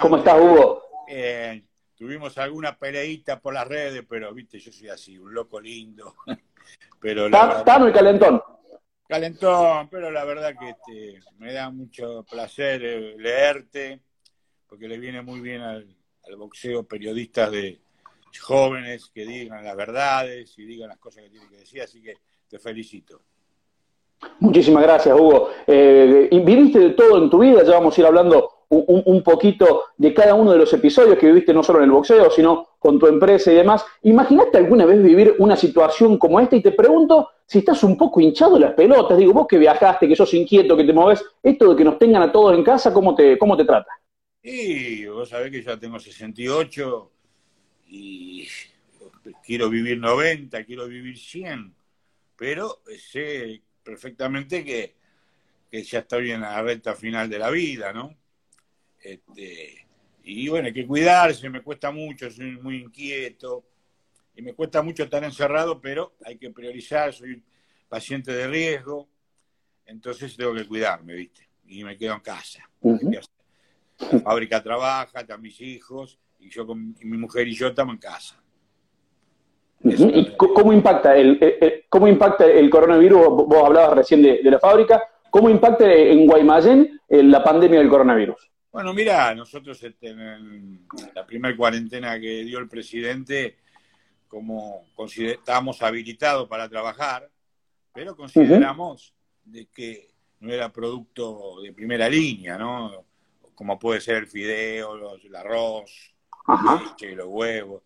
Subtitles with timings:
[0.00, 0.82] ¿Cómo estás, Hugo?
[1.94, 6.16] tuvimos alguna peleita por las redes, pero viste, yo soy así, un loco lindo.
[7.00, 8.42] pero Tano y calentón.
[9.08, 14.02] Calentón, pero la verdad que este, me da mucho placer eh, leerte,
[14.68, 15.96] porque le viene muy bien al,
[16.36, 17.80] boxeo periodistas de
[18.42, 22.16] jóvenes que digan las verdades y digan las cosas que tienen que decir, así que
[22.48, 23.22] te felicito.
[24.40, 25.50] Muchísimas gracias, Hugo.
[25.66, 30.34] Eh, de todo en tu vida, ya vamos a ir hablando un, poquito de cada
[30.34, 33.52] uno de los episodios que viviste no solo en el boxeo, sino con tu empresa
[33.52, 33.84] y demás.
[34.02, 36.56] ¿Imaginaste alguna vez vivir una situación como esta?
[36.56, 39.18] Y te pregunto si estás un poco hinchado las pelotas.
[39.18, 42.22] Digo, vos que viajaste, que sos inquieto, que te moves, esto de que nos tengan
[42.22, 43.90] a todos en casa, ¿cómo te, cómo te trata?
[44.42, 47.10] Sí, vos sabés que ya tengo 68
[47.88, 48.46] y
[49.44, 51.74] quiero vivir 90, quiero vivir 100,
[52.36, 54.94] pero sé perfectamente que,
[55.70, 58.14] que ya estoy en la recta final de la vida, ¿no?
[59.06, 59.86] Este,
[60.24, 63.64] y bueno, hay que cuidarse, me cuesta mucho, soy muy inquieto
[64.34, 67.40] y me cuesta mucho estar encerrado, pero hay que priorizar, soy
[67.88, 69.06] paciente de riesgo,
[69.86, 71.48] entonces tengo que cuidarme, ¿viste?
[71.68, 72.68] Y me quedo en casa.
[72.82, 78.00] La fábrica trabaja, están mis hijos, y yo con mi mujer y yo estamos en
[78.00, 78.42] casa.
[79.84, 83.20] ¿Y cómo impacta el, cómo impacta el coronavirus?
[83.28, 85.00] Vos hablabas recién de, la fábrica.
[85.30, 88.50] ¿Cómo impacta en Guaymallén eh, la pandemia del coronavirus?
[88.76, 93.56] Bueno, mira, nosotros en la primera cuarentena que dio el presidente,
[94.28, 94.84] como
[95.16, 97.26] estábamos habilitados para trabajar,
[97.94, 100.10] pero consideramos de que
[100.40, 103.06] no era producto de primera línea, ¿no?
[103.54, 106.14] Como puede ser el fideo, el arroz,
[106.46, 107.82] leche, los huevos.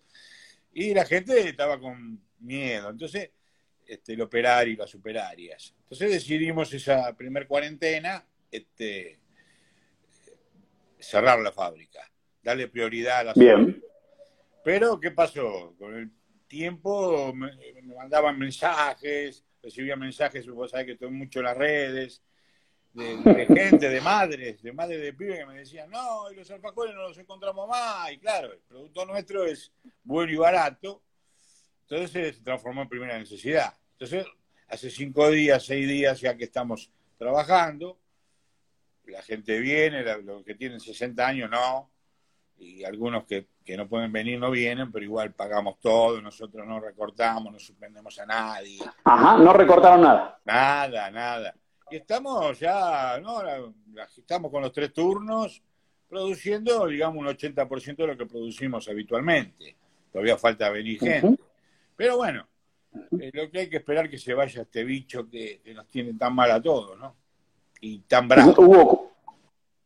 [0.73, 2.91] Y la gente estaba con miedo.
[2.91, 3.31] Entonces,
[3.87, 5.73] este, el operario y las superarias.
[5.85, 9.21] Entonces decidimos esa primer cuarentena, este,
[11.01, 12.01] cerrar la fábrica,
[12.43, 13.83] darle prioridad a la Bien.
[14.63, 15.75] Pero, ¿qué pasó?
[15.79, 16.11] Con el
[16.47, 17.51] tiempo me,
[17.95, 22.23] mandaban mensajes, recibía mensajes, vos sabés que estoy mucho en las redes,
[22.93, 27.03] de, gente, de madres, de madres de pibes que me decían, no, los alfajores no
[27.03, 28.13] los encontramos más.
[28.13, 29.73] Y claro, el producto nuestro es
[30.03, 31.03] bueno y barato,
[31.83, 33.75] entonces se transformó en primera necesidad.
[33.93, 34.27] Entonces,
[34.69, 38.00] hace cinco días, seis días ya que estamos trabajando,
[39.11, 41.91] la gente viene, los que tienen 60 años no,
[42.61, 47.53] y algunos que, no pueden venir no vienen, pero igual pagamos todo, nosotros no recortamos,
[47.53, 48.81] no suspendemos a nadie.
[49.05, 50.41] Ajá, no recortaron nada.
[50.45, 51.55] Nada, nada.
[51.89, 53.43] Y estamos ya, ¿no?
[54.17, 55.63] Estamos con los tres turnos
[56.09, 59.77] produciendo, digamos, un 80% de lo que producimos habitualmente.
[60.13, 61.41] Todavía falta venir gente.
[61.95, 62.49] Pero bueno,
[63.21, 66.15] eh, lo que hay que esperar que se vaya este bicho que, que nos tiene
[66.15, 67.20] tan mal a todos, ¿no?
[67.81, 69.11] Y tan bravo.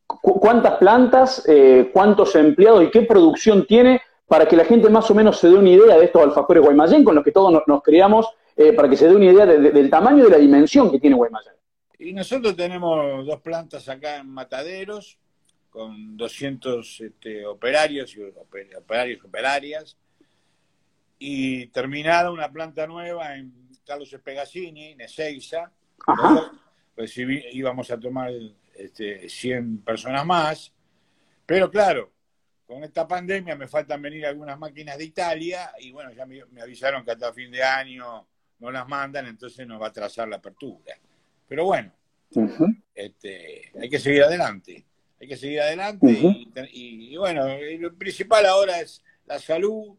[0.06, 5.14] ¿cuántas plantas, eh, cuántos empleados y qué producción tiene para que la gente más o
[5.14, 8.28] menos se dé una idea de estos alfajores Guaymallén con los que todos nos, criamos,
[8.56, 11.16] eh, para que se dé una idea del tamaño y de la dimensión que tiene
[11.16, 11.54] Guaymallén?
[11.98, 15.18] Y nosotros tenemos dos plantas acá en Mataderos,
[15.70, 19.96] con 200 este, operarios y operarios operarias,
[21.18, 23.52] y terminada una planta nueva en
[23.84, 25.70] Carlos Espegasini, Ezeiza,
[26.96, 28.30] recibí, íbamos a tomar
[28.74, 30.72] este, 100 personas más,
[31.46, 32.12] pero claro,
[32.66, 37.04] con esta pandemia me faltan venir algunas máquinas de Italia y bueno, ya me, avisaron
[37.04, 38.26] que hasta fin de año
[38.58, 40.94] no las mandan, entonces nos va a trazar la apertura.
[41.46, 41.92] Pero bueno,
[42.94, 44.84] este, hay que seguir adelante,
[45.20, 46.06] hay que seguir adelante
[46.72, 47.46] y, bueno,
[47.78, 49.94] lo principal ahora es la salud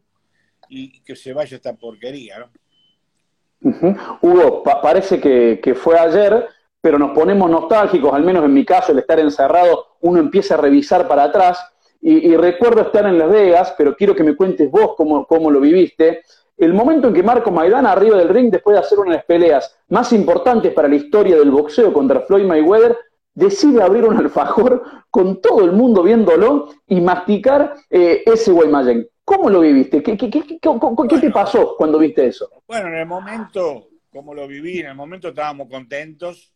[0.68, 2.50] y que se vaya esta porquería, ¿no?
[4.20, 6.46] Hugo, parece que, que, fue ayer,
[6.86, 10.58] pero nos ponemos nostálgicos, al menos en mi caso, el estar encerrado, uno empieza a
[10.58, 11.58] revisar para atrás.
[12.00, 15.58] Y, recuerdo estar en Las Vegas, pero quiero que me cuentes vos cómo, cómo lo
[15.58, 16.22] viviste.
[16.56, 19.24] El momento en que Marco Maidana, arriba del ring, después de hacer una de las
[19.24, 22.96] peleas más importantes para la historia del boxeo contra Floyd Mayweather,
[23.34, 29.08] decide abrir un alfajor con todo el mundo viéndolo y masticar eh, ese Guaymallén.
[29.24, 30.04] ¿Cómo lo viviste?
[30.04, 32.48] ¿Qué, qué, qué, qué te pasó cuando viste eso?
[32.68, 36.52] Bueno, en el momento, como lo viví, en el momento estábamos contentos,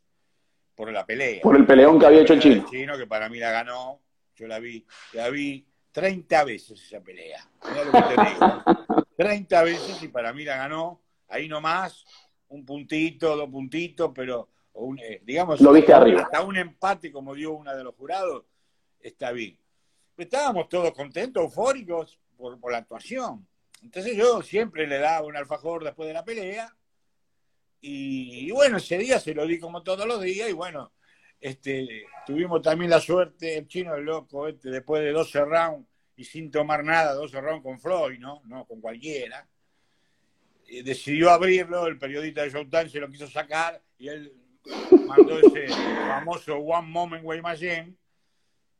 [0.80, 1.42] por la pelea.
[1.42, 2.54] Por el peleón que había hecho el chino.
[2.54, 4.00] El chino, que para mí la ganó.
[4.34, 4.82] Yo la vi,
[5.12, 7.46] la vi 30 veces esa pelea.
[7.62, 9.06] lo que te digo.
[9.18, 11.02] 30 veces y para mí la ganó.
[11.28, 12.06] Ahí nomás,
[12.48, 14.48] un puntito, dos puntitos, pero
[15.04, 16.22] eh, digamos, lo viste arriba.
[16.22, 18.44] hasta un empate como dio una de los jurados,
[19.00, 19.58] está bien.
[20.16, 23.46] Estábamos todos contentos, eufóricos por, por la actuación.
[23.82, 26.74] Entonces yo siempre le daba un alfajor después de la pelea
[27.80, 30.92] y, bueno, ese día se lo di como todos los días y bueno,
[31.40, 36.24] este, tuvimos también la suerte, el chino el loco, este, después de 12 rounds y
[36.24, 38.42] sin tomar nada, 12 rounds con Floyd, ¿no?
[38.44, 39.48] No con cualquiera.
[40.68, 44.32] Eh, decidió abrirlo, el periodista de Showtime se lo quiso sacar y él
[45.06, 47.94] mandó ese famoso One Moment Way Machine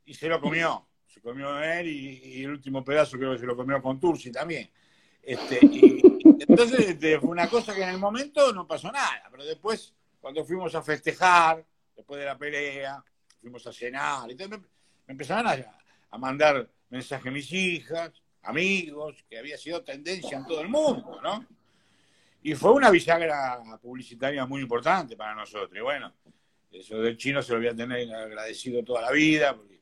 [0.05, 0.87] y se lo comió.
[1.07, 4.71] Se comió él y, el último pedazo creo que se lo comió con Tursi también.
[5.23, 6.01] Este, y,
[6.49, 10.45] entonces este, fue una cosa que en el momento no pasó nada, pero después cuando
[10.45, 11.65] fuimos a festejar,
[11.97, 13.03] después de la pelea,
[13.41, 14.65] fuimos a cenar, y me, me
[15.07, 18.13] empezaron a, mandar mensajes mis hijas,
[18.43, 21.47] amigos, que había sido tendencia en todo el mundo, ¿no?
[22.43, 25.77] Y fue una bisagra publicitaria muy importante para nosotros.
[25.77, 26.13] Y bueno,
[26.73, 29.81] eso del chino se lo voy a tener agradecido toda la vida, porque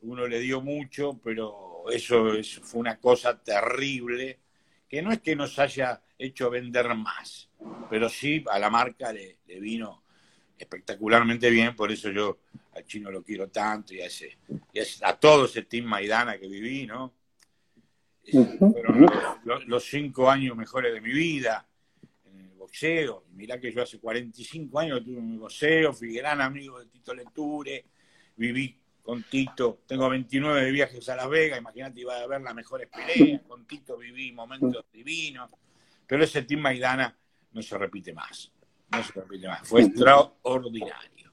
[0.00, 2.32] uno le dio mucho, pero eso
[2.62, 4.40] fue una cosa terrible,
[4.92, 7.48] que no es que nos haya hecho vender más,
[7.88, 10.02] pero sí a la marca le, vino
[10.58, 12.40] espectacularmente bien, por eso yo
[12.74, 14.36] al chino lo quiero tanto y a, ese,
[15.00, 17.14] a, todo ese team Maidana que viví, ¿no?
[18.30, 19.06] Fueron
[19.66, 21.66] los, cinco años mejores de mi vida
[22.26, 23.24] en el boxeo.
[23.32, 27.86] Mirá que yo hace 45 años tuve mi boxeo, fui gran amigo de Tito Lecture,
[28.36, 32.54] viví con Tito, tengo 29 de viajes a Las Vegas, imagínate, iba a ver las
[32.54, 35.50] mejores peleas, con Tito viví momentos divinos,
[36.06, 37.14] pero ese Team Maidana
[37.52, 38.52] no se repite más.
[38.90, 39.66] No se repite más.
[39.66, 41.32] Fue extraordinario.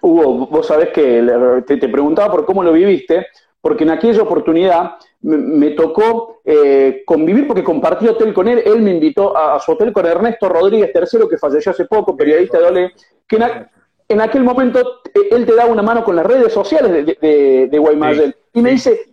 [0.00, 1.22] Hugo, vos sabés que
[1.66, 3.26] te, preguntaba por cómo lo viviste,
[3.60, 8.62] porque en aquella oportunidad me, tocó eh, convivir porque compartí hotel con él.
[8.64, 12.58] Él me invitó a, su hotel con Ernesto Rodríguez III, que falleció hace poco, periodista
[12.58, 12.92] de Ole,
[13.26, 13.70] que en,
[14.20, 18.34] aquel momento eh, él te daba una mano con las redes sociales de, de, Guaymallén.
[18.52, 19.12] y me dice,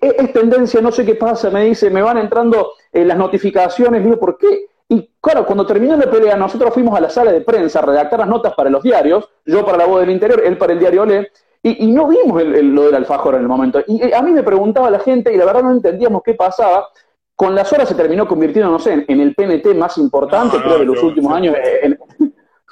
[0.00, 4.18] es tendencia, no sé qué pasa, me dice, me van entrando eh, las notificaciones, digo,
[4.18, 4.66] ¿por qué?
[4.88, 8.20] Y claro, cuando terminó la pelea, nosotros fuimos a la sala de prensa a redactar
[8.20, 11.02] las notas para los diarios, yo para la voz del interior, él para el diario
[11.02, 11.30] Olé,
[11.62, 13.82] y, no vimos lo del alfajor en el momento.
[13.86, 16.88] Y eh, a mí me preguntaba la gente, y la verdad no entendíamos qué pasaba.
[17.34, 20.84] Con las horas se terminó convirtiendo, no sé, en, el PNT más importante, creo, de
[20.84, 21.56] los últimos años.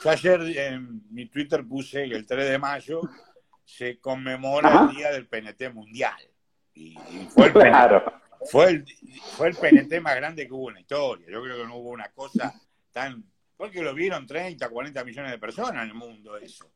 [0.03, 3.01] Yo ayer en mi Twitter puse que el 3 de mayo
[3.65, 6.17] se conmemora el Día del PNT Mundial.
[6.75, 6.95] Y,
[7.29, 7.53] fue, el
[8.51, 8.87] fue, el,
[9.37, 11.27] fue el PNT más grande que hubo en la historia.
[11.31, 12.53] Yo creo que no hubo una cosa
[12.91, 13.25] tan...
[13.57, 16.73] Porque lo vieron 30, 40 millones de personas en el mundo eso.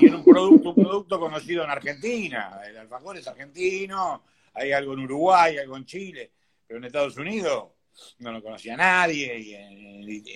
[0.00, 2.60] Y era un producto, un producto conocido en Argentina.
[2.66, 4.24] El alfajor es argentino,
[4.54, 6.32] hay algo en Uruguay, algo en Chile,
[6.66, 7.68] pero en Estados Unidos
[8.18, 9.54] no lo conocía nadie, y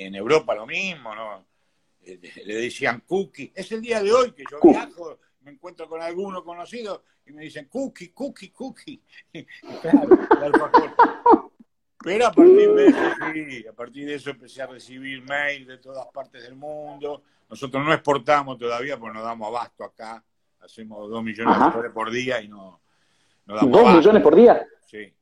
[0.05, 1.47] en, Europa lo mismo, ¿no?
[2.05, 3.53] Eh, le decían cookie.
[3.55, 7.43] Es el día de hoy que yo viajo, me encuentro con alguno conocido y me
[7.43, 9.03] dicen cookie, cookie, cookie.
[12.05, 12.99] Pero a partir de eso,
[13.33, 17.23] sí, a partir de eso empecé a recibir mail de todas partes del mundo.
[17.49, 20.25] Nosotros no exportamos todavía porque no damos abasto acá.
[20.61, 22.81] Hacemos dos millones de dólares por día y no,
[23.47, 24.67] no damos ¿Dos millones por día?
[24.87, 25.15] Sí.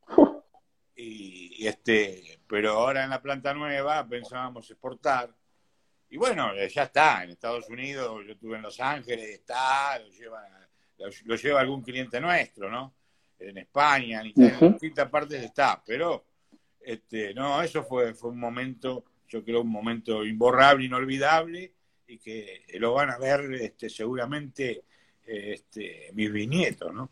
[0.96, 5.34] Y, este, pero ahora en la planta nueva pensábamos exportar.
[6.10, 10.42] Y bueno, ya está, en Estados Unidos, yo estuve en Los Ángeles, está, lo lleva
[11.24, 12.94] lo, lleva algún cliente nuestro, ¿no?
[13.38, 16.24] En España, en Italia, en distintas partes está, pero
[16.80, 21.72] este, no, eso fue, fue un momento, yo creo, un momento imborrable, inolvidable,
[22.06, 24.82] y que lo van a ver este, seguramente
[25.24, 27.10] este, mis bisnietos, ¿no?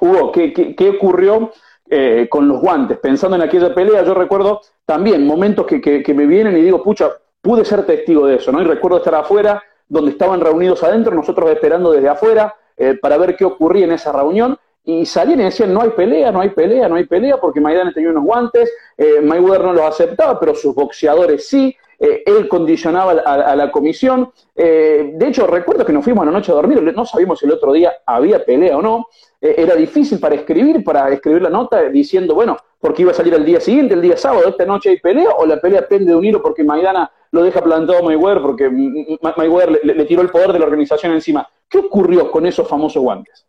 [0.00, 1.52] Hugo, ¿qué, ocurrió
[1.94, 2.98] eh, con los guantes?
[2.98, 7.10] Pensando en aquella pelea, yo recuerdo también momentos que, que, me vienen y digo, pucha,
[7.42, 8.62] pude ser testigo de eso, ¿no?
[8.62, 13.36] Y recuerdo estar afuera donde estaban reunidos adentro, nosotros esperando desde afuera eh, para ver
[13.36, 16.88] qué ocurría en esa reunión, y salían y decían, no hay pelea, no hay pelea,
[16.88, 20.74] no hay pelea, porque Maidana tenía unos guantes, eh, Mayweather no los aceptaba, pero sus
[20.74, 24.32] boxeadores sí, eh, él condicionaba a, la comisión.
[24.54, 27.52] de hecho, recuerdo que nos fuimos a la noche a dormir, no sabíamos si el
[27.52, 29.06] otro día había pelea o no,
[29.40, 33.44] era difícil para escribir, para escribir la nota diciendo, bueno, porque iba a salir el
[33.44, 36.24] día siguiente, el día sábado, esta noche hay pelea, o la pelea pende de un
[36.24, 40.66] hilo porque Maidana lo deja plantado Mayweather porque Mayweather le, tiró el poder de la
[40.66, 41.48] organización encima.
[41.68, 43.46] ¿Qué ocurrió con esos famosos guantes?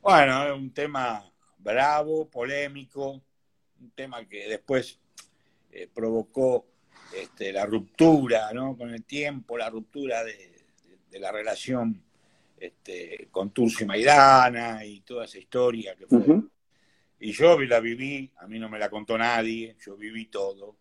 [0.00, 1.22] Bueno, es un tema
[1.58, 3.20] bravo, polémico,
[3.80, 4.98] un tema que después
[5.70, 6.64] eh, provocó
[7.14, 8.76] este, la ruptura, ¿no?
[8.76, 10.50] Con el tiempo, la ruptura de,
[11.18, 12.02] la relación
[12.58, 16.40] este, con Turcio y Maidana y toda esa historia que fue.
[17.20, 20.76] Y yo la viví, a mí no me la contó nadie, yo viví todo.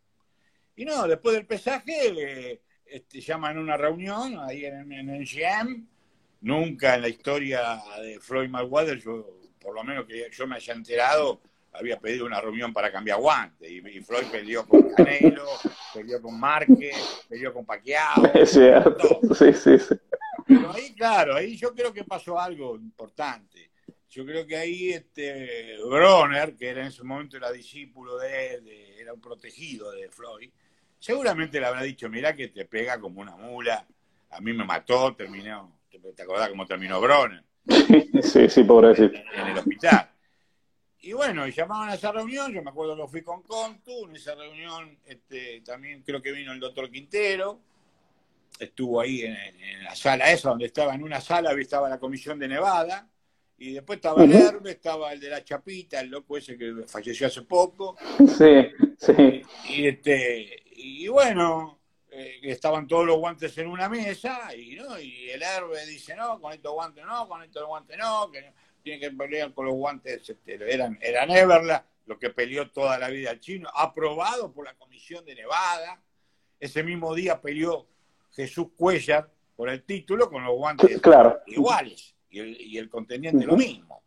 [0.76, 5.88] Y no, después del pesaje este, llaman una reunión ahí en, el GM.
[6.42, 10.74] Nunca en la historia de Floyd Mayweather, yo, por lo menos que yo me haya
[10.74, 11.42] enterado,
[11.74, 15.46] había pedido una reunión para cambiar guantes y, Floyd peleó con Canelo,
[15.94, 18.26] peleó con Márquez, peleó con Paquiao.
[18.34, 19.96] Es cierto, sí, sí, sí.
[20.48, 23.70] Pero ahí, claro, ahí yo creo que pasó algo importante.
[24.10, 28.68] Yo creo que ahí este Bronner, que era en ese momento era discípulo de él,
[29.00, 30.50] era un protegido de Floyd,
[31.00, 33.86] seguramente le habrá dicho, mira que te pega como una mula,
[34.30, 37.44] a mí me mató, terminó, ¿te acordás cómo terminó Bronner?
[38.22, 39.18] Sí, sí, pobrecito.
[39.34, 40.11] En el hospital.
[41.04, 44.16] Y bueno, y llamaban a esa reunión, yo me acuerdo que fui con Contu, en
[44.16, 47.60] esa reunión este, también creo que vino el doctor Quintero,
[48.60, 52.50] estuvo ahí en, la sala esa, donde estaba en una sala, estaba la comisión de
[52.50, 53.10] Nevada,
[53.58, 57.28] y después estaba el Herbe, estaba el de la Chapita, el loco ese que falleció
[57.28, 57.96] hace poco.
[58.38, 59.42] Sí, sí.
[59.70, 61.80] Y, este, y bueno,
[62.12, 65.00] eh, estaban todos los guantes en una mesa, y, ¿no?
[65.00, 68.71] y el Herbe dice, no, con estos guantes no, con estos guantes no, que no
[68.82, 73.10] tiene que pelear con los guantes, este, eran, eran Everla, lo que peleó toda la
[73.10, 76.02] vida el chino, aprobado por la Comisión de Nevada.
[76.60, 77.88] Ese mismo día peleó
[78.32, 81.00] Jesús Cuellar por el título con los guantes
[81.48, 84.02] iguales y el, y el contendiente lo mismo.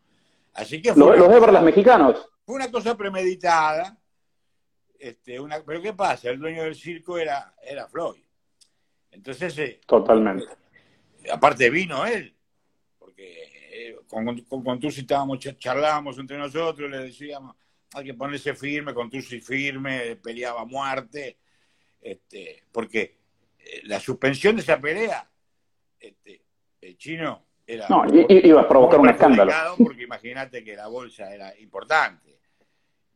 [0.54, 2.28] Así que fue los, Everlas mexicanos.
[2.45, 3.99] Fue una cosa premeditada.
[4.99, 6.31] Este, una, pero ¿qué pasa?
[6.31, 8.23] El dueño del circo era, era Floyd.
[9.11, 9.59] Entonces.
[9.59, 10.47] Eh, Totalmente.
[11.31, 12.35] aparte vino él,
[14.08, 17.56] porque con, con, estábamos, charlábamos entre nosotros, le decíamos,
[17.94, 21.38] hay que ponerse firme, con Tusi firme, peleaba a muerte,
[22.00, 23.18] este, porque
[23.58, 25.28] eh, la suspensión de esa pelea,
[25.98, 26.42] este,
[26.80, 27.88] el chino era...
[27.88, 29.52] No, iba a provocar un escándalo.
[29.78, 32.40] Porque imagínate que la bolsa era importante,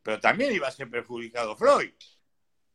[0.01, 1.91] pero también iba a ser perjudicado Freud,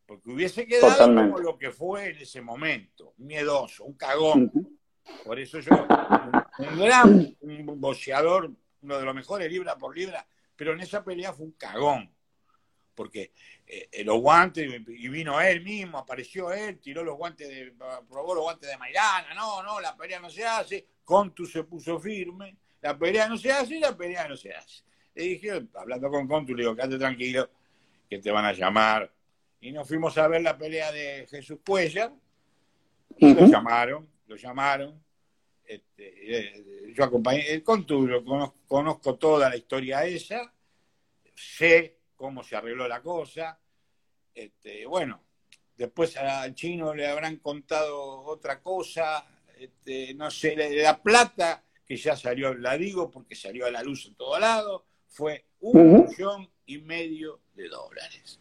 [0.07, 4.53] porque hubiese quedado como lo que fue en ese momento, miedoso, un cagón.
[5.25, 5.87] Por eso yo,
[6.59, 7.37] un, gran
[7.81, 8.51] boxeador,
[8.83, 12.11] uno de los mejores libra por libra, pero en esa pelea fue un cagón.
[12.95, 13.33] Porque
[13.67, 17.75] eh, los guantes, y vino él mismo, apareció él, tiró los guantes, de,
[18.09, 21.99] probó los guantes de Maidana, no, no, la pelea no se hace, Contu se puso
[21.99, 24.85] firme, la pelea no se hace y la pelea no se hace.
[25.15, 27.51] Le dije, hablando con Contu, le digo, quédate tranquilo,
[28.09, 29.13] que te van a llamar.
[29.61, 32.13] Y nos fuimos a ver la pelea de Jesús Cuellar,
[33.17, 35.03] y lo llamaron, lo llamaron.
[35.65, 38.09] Este, eh, yo acompañé, con tu,
[38.67, 40.53] conozco, toda la historia esa,
[41.35, 43.59] sé cómo se arregló la cosa.
[44.35, 45.23] Este, bueno,
[45.77, 49.27] después al chino le habrán contado otra cosa,
[49.59, 54.07] este, no sé, la plata que ya salió, la digo porque salió a la luz
[54.07, 58.41] en todo lado, fue un millón y medio de dólares.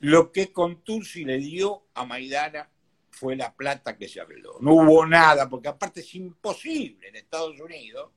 [0.00, 2.70] Lo que Contursi le dio a Maidana
[3.10, 4.56] fue la plata que se arregló.
[4.60, 8.10] No hubo nada, porque aparte es imposible en Estados Unidos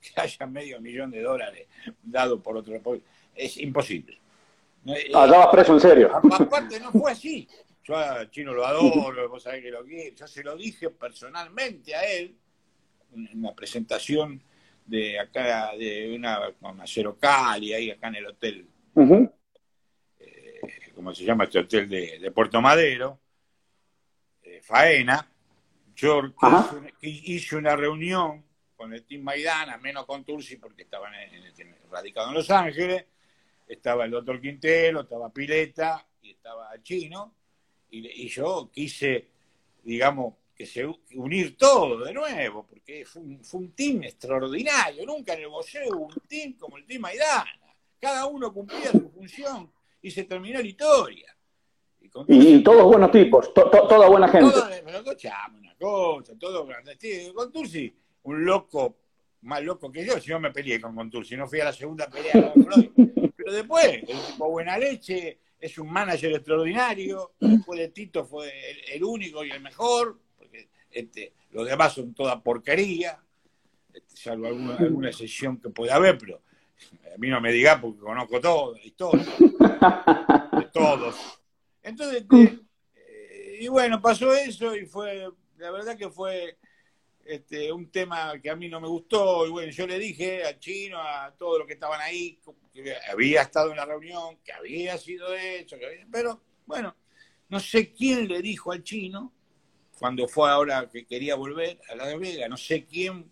[0.00, 1.66] que haya medio millón de dólares
[2.02, 2.80] dado por otro
[3.34, 4.18] Es imposible.
[5.14, 6.10] Ah, ya vas preso en serio.
[6.14, 7.48] Aparte no fue así.
[7.84, 10.14] Yo a Chino lo adoro, vos sabés que lo quiero.
[10.14, 12.34] Yo se lo dije personalmente a él
[13.14, 14.42] en una presentación
[14.84, 18.66] de acá, de una, con Acero Cali, ahí acá en el hotel.
[20.20, 20.60] Eh,
[20.94, 23.20] ¿Cómo se llama este hotel de, de Puerto Madero?
[24.64, 25.30] Faena,
[25.94, 26.22] yo
[27.02, 28.42] hice una reunión
[28.74, 31.12] con el Team Maidana, menos con Tursi porque estaban
[31.90, 33.04] radicados en Los Ángeles,
[33.68, 37.34] estaba el doctor Quintero, estaba Pileta y estaba Chino,
[37.90, 39.28] y, yo quise,
[39.84, 45.34] digamos, que se unir todo de nuevo, porque fue un, fue un team extraordinario, nunca
[45.34, 47.60] en el boxeo hubo un team como el Team Maidana,
[48.00, 51.34] cada uno cumplía su función y se terminó la historia.
[52.28, 54.50] Y, todos buenos tipos, toda buena gente.
[54.50, 56.66] Todo, pero una cosa, todo
[57.34, 57.94] Con Tursi,
[58.24, 58.96] un loco,
[59.42, 62.08] más loco que yo, si no me peleé con Contursi, no fui a la segunda
[62.08, 62.90] pelea con Floyd.
[63.36, 68.52] Pero después, el tipo buena leche, es un manager extraordinario, después de Tito fue
[68.92, 73.18] el, único y el mejor, porque este, los demás son toda porquería,
[73.92, 76.42] este, salvo alguna, alguna excepción que puede haber, pero
[77.14, 79.24] a mí no me diga porque conozco todo, la historia,
[80.58, 81.16] de todos.
[81.84, 82.24] Entonces,
[82.96, 86.58] eh, y bueno, pasó eso y fue, la verdad que fue
[87.24, 89.46] este, un tema que a mí no me gustó.
[89.46, 92.40] Y bueno, yo le dije al chino, a todos los que estaban ahí,
[92.72, 95.76] que había estado en la reunión, que había sido hecho,
[96.10, 96.96] pero bueno,
[97.50, 99.32] no sé quién le dijo al chino,
[99.98, 103.30] cuando fue ahora que quería volver a la Vega, no sé quién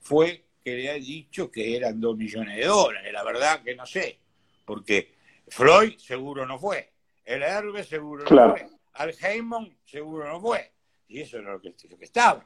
[0.00, 3.12] fue que le ha dicho que eran dos millones de dólares.
[3.12, 4.18] La verdad que no sé,
[4.64, 5.14] porque
[5.48, 6.90] Floyd seguro no fue.
[7.30, 8.68] El Herbe seguro no fue.
[8.94, 10.72] Al Heymon seguro no fue.
[11.06, 12.44] Y eso era lo que, estaba.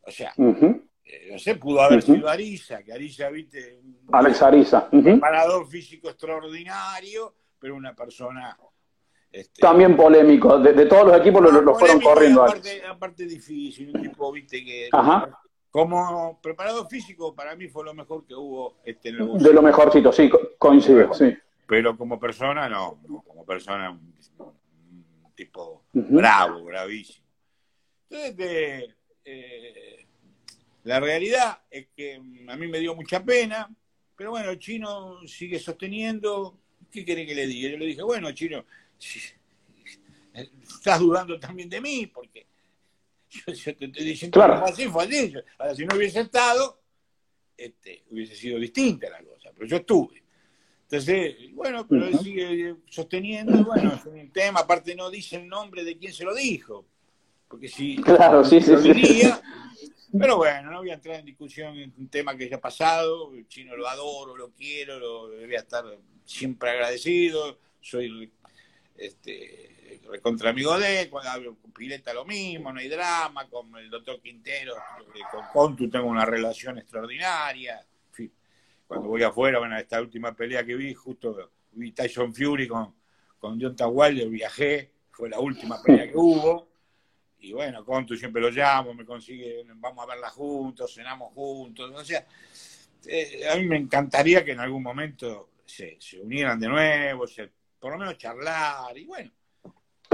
[0.00, 5.02] O sea, eh, no sé, pudo haber sido Arisa, que Arisa, viste, Alex Arisa, un
[5.02, 8.56] preparador físico extraordinario, pero una persona
[9.30, 12.42] este, También polémico, de, todos los equipos lo, fueron corriendo.
[12.44, 14.88] Aparte, aparte, difícil, un tipo, viste, que
[15.70, 20.30] como preparador físico para mí fue lo mejor que hubo este De lo mejorcito, sí,
[20.56, 21.36] coincido, sí.
[21.66, 24.14] Pero como persona, no, como persona, un,
[25.34, 27.26] tipo bravo, bravísimo.
[28.08, 28.94] Entonces,
[29.24, 30.06] eh,
[30.84, 33.68] la realidad es que a mí me dio mucha pena,
[34.16, 36.60] pero bueno, el chino sigue sosteniendo.
[36.90, 37.70] ¿Qué quiere que le diga?
[37.70, 38.64] Yo le dije, bueno, chino,
[40.32, 42.46] estás dudando también de mí, porque
[43.30, 44.64] yo, te estoy diciendo claro.
[44.64, 45.34] así, fue así.
[45.58, 46.80] Ahora, si no hubiese estado,
[47.56, 50.23] este, hubiese sido distinta la cosa, pero yo estuve.
[50.84, 55.82] Entonces, bueno, pero él sigue sosteniendo, bueno, es un tema, aparte no dice el nombre
[55.82, 56.84] de quién se lo dijo,
[57.48, 59.40] porque si claro, sí, sí, diría,
[60.16, 63.32] pero bueno, no voy a entrar en discusión en un tema que ya ha pasado,
[63.34, 65.84] el chino lo adoro, lo quiero, lo voy a estar
[66.24, 68.30] siempre agradecido, soy
[68.96, 73.74] este, contra amigo de él, cuando hablo con Pileta lo mismo, no hay drama, con
[73.76, 77.84] el doctor Quintero, eh, con Contu tengo una relación extraordinaria,
[78.86, 82.94] cuando voy afuera, bueno, esta última pelea que vi, justo vi Tyson Fury con,
[83.38, 86.68] con John Wilder, viajé, fue la última pelea que hubo,
[87.40, 92.04] y bueno, Contu siempre lo llamo, me consigue, vamos a verla juntos, cenamos juntos, o
[92.04, 92.26] sea,
[93.06, 97.50] eh, a mí me encantaría que en algún momento se, se unieran de nuevo, se
[97.78, 99.30] por lo menos charlar y bueno.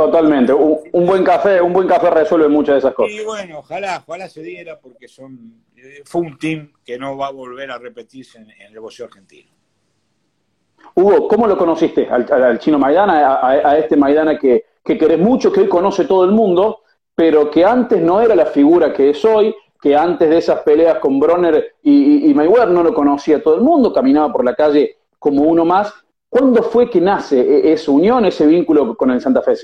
[0.01, 3.13] Totalmente, un, buen café, un buen café resuelve muchas de esas cosas.
[3.13, 7.27] Y bueno, ojalá, ojalá se diera porque son eh, fue un team que no va
[7.27, 9.51] a volver a repetirse en, el boxeo argentino.
[10.95, 15.61] Hugo, ¿cómo lo conociste al, chino Maidana, a, este Maidana que, que querés mucho, que
[15.61, 16.81] hoy conoce todo el mundo,
[17.15, 20.99] pero que antes no era la figura que es hoy, que antes de esas peleas
[20.99, 24.97] con Bronner y, y Mayweather no lo conocía todo el mundo, caminaba por la calle
[25.19, 25.93] como uno más,
[26.31, 29.55] ¿Cuándo fue que nace e-, esa unión, ese vínculo con el Santa Fe?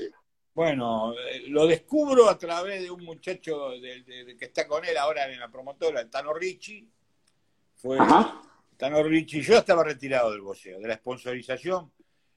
[0.57, 5.39] Bueno, eh, lo descubro a través de un muchacho que está con él ahora en
[5.39, 6.83] la promotora, el Tano Ricci.
[7.75, 7.99] Fue
[8.75, 9.43] Tano Ricci.
[9.43, 11.91] Yo estaba retirado del boxeo, de la sponsorización.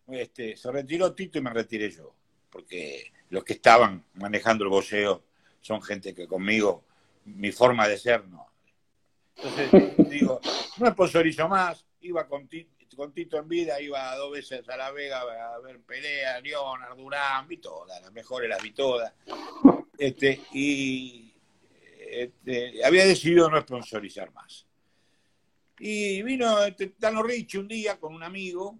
[0.09, 2.15] Este, se retiró Tito y me retiré yo,
[2.51, 5.23] porque los que estaban manejando el boxeo
[5.63, 6.85] son gente que conmigo,
[7.25, 8.49] mi forma de ser, no.
[9.35, 10.43] Entonces, digo,
[10.77, 14.91] no sponsorizo más, iba con Tito con Tito en vida iba dos veces a La
[14.91, 19.15] Vega a ver pelea, Leonard, Durán, vi todas, las mejores las vi todas.
[19.97, 21.33] Este, y
[22.11, 24.67] este, había decidido no sponsorizar más.
[25.79, 28.79] Y vino este, Tano Ricci un día con un amigo,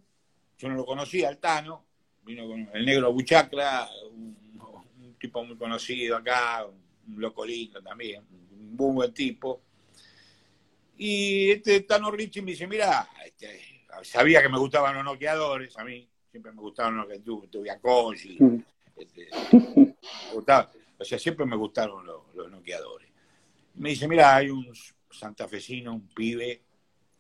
[0.59, 1.87] yo no lo conocía, el Tano,
[2.23, 8.77] vino con el negro Buchacra, un, tipo muy conocido acá, un loco lindo también, un
[8.77, 9.63] buen tipo.
[10.99, 15.85] Y este Tano Ricci me dice, mira, este, sabía que me gustaban los noqueadores, a
[15.85, 18.39] mí siempre me gustaban los que tuve a Koji,
[18.97, 19.29] este,
[21.01, 23.09] o sea, siempre me gustaron los, noqueadores.
[23.75, 24.71] Me dice, mira, hay un
[25.11, 26.63] santafesino, un pibe,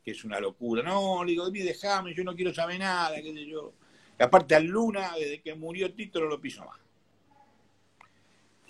[0.04, 0.82] que es una locura.
[0.82, 3.72] No, le digo, déjame, yo no quiero saber nada, qué sé yo.
[4.18, 6.78] Y aparte al Luna, desde que murió Tito, no lo piso más.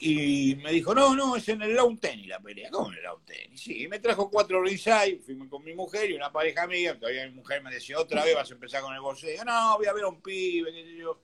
[0.03, 2.71] Y me dijo, no, no, es en el lawn tennis la pelea.
[2.71, 3.61] ¿Cómo en el lawn tennis?
[3.61, 7.35] Sí, me trajo cuatro ringside, fui con mi mujer y una pareja amiga, todavía mi
[7.35, 9.45] mujer me decía, otra vez vas a empezar con el boxeo.
[9.45, 11.21] No, voy a ver a un pibe, qué sé yo.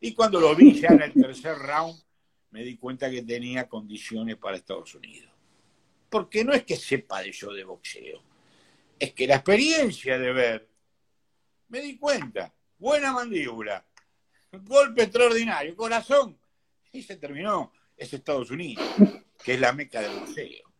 [0.00, 2.02] Y cuando lo vi ya en el tercer round,
[2.50, 5.30] me di cuenta que tenía condiciones para Estados Unidos.
[6.10, 8.24] Porque no es que sepa de yo de boxeo,
[8.98, 10.68] es que la experiencia de ver,
[11.68, 13.86] me di cuenta, buena mandíbula,
[14.64, 16.36] golpe extraordinario, corazón,
[16.90, 18.84] y se terminó es Estados Unidos,
[19.42, 20.70] que es la meca del boxeo.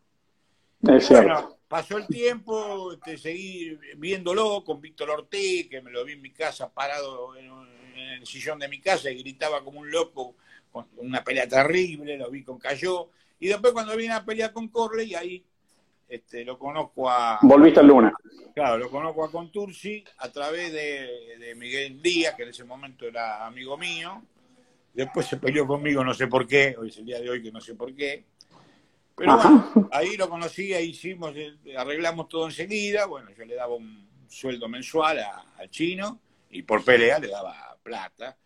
[0.80, 6.22] bueno, pasó el tiempo, este, seguí viéndolo con Víctor Ortiz, que me lo vi en
[6.22, 10.36] mi casa parado en, el sillón de mi casa y gritaba como un loco,
[10.70, 13.08] con una pelea terrible, lo vi con Cayó.
[13.40, 15.42] Y después cuando vine a pelear con Corley, ahí
[16.08, 17.38] este, lo conozco a...
[17.42, 18.12] Volviste al Luna.
[18.54, 23.06] Claro, lo conozco a Contursi a través de, de Miguel Díaz, que en ese momento
[23.06, 24.22] era amigo mío,
[24.96, 27.52] Después se peleó conmigo, no sé por qué, hoy es el día de hoy que
[27.52, 28.24] no sé por qué.
[29.14, 33.04] Pero bueno, ahí lo conocí, ahí hicimos, eh, arreglamos todo enseguida.
[33.04, 35.18] Bueno, yo le daba un sueldo mensual
[35.58, 36.18] al chino
[36.50, 38.38] y por pelea le daba plata.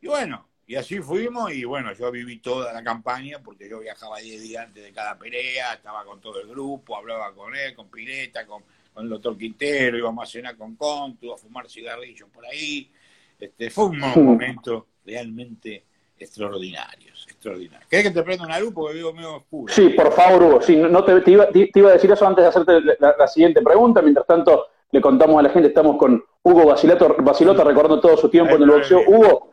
[0.00, 4.20] Y bueno, y así fuimos y bueno, yo viví toda la campaña porque yo viajaba
[4.20, 7.90] 10 días antes de cada pelea, estaba con todo el grupo, hablaba con él, con
[7.90, 8.62] Pileta, con,
[8.96, 12.90] el doctor Quintero, íbamos a cenar con Contu, a fumar cigarrillos por ahí.
[13.38, 15.84] Este, fue un momento realmente
[16.18, 17.88] extraordinarios, extraordinarios.
[17.88, 19.72] ¿Querés que te prenda una luz porque vivo medio oscuro?
[19.72, 20.62] Sí, por favor, Hugo.
[20.62, 24.00] Sí, no te, iba, a decir eso antes de hacerte la, siguiente pregunta.
[24.00, 28.54] Mientras tanto, le contamos a la gente, estamos con Hugo Basilota recordando todo su tiempo
[28.56, 29.02] en el boxeo.
[29.06, 29.50] Hugo,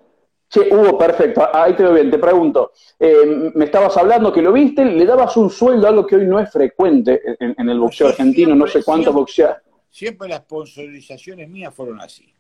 [0.49, 2.11] che, Hugo, perfecto, ahí te veo bien.
[2.11, 6.15] Te pregunto, eh, me estabas hablando que lo viste, le dabas un sueldo, algo que
[6.15, 9.61] hoy no es frecuente en, el boxeo argentino, no sé cuánto boxea.
[9.89, 12.33] Siempre las sponsorizaciones mías fueron así.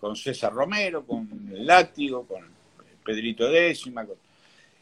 [0.00, 2.48] Con César Romero, con el Látigo, con
[3.04, 4.06] Pedrito Décima,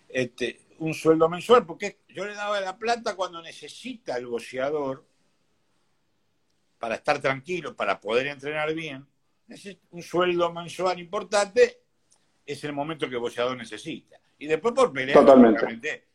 [0.09, 5.05] este, un sueldo mensual, porque yo le daba la plata cuando necesita el boxeador
[6.79, 9.07] para estar tranquilo, para poder entrenar bien.
[9.91, 11.81] Un sueldo mensual importante
[12.47, 14.21] es el momento que el boxeador necesita.
[14.39, 15.25] Y después por pelear,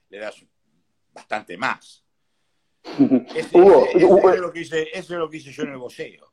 [0.10, 0.46] le das
[1.12, 2.04] bastante más.
[3.36, 6.33] eso, es lo que hice, eso es lo que hice yo en el boxeo.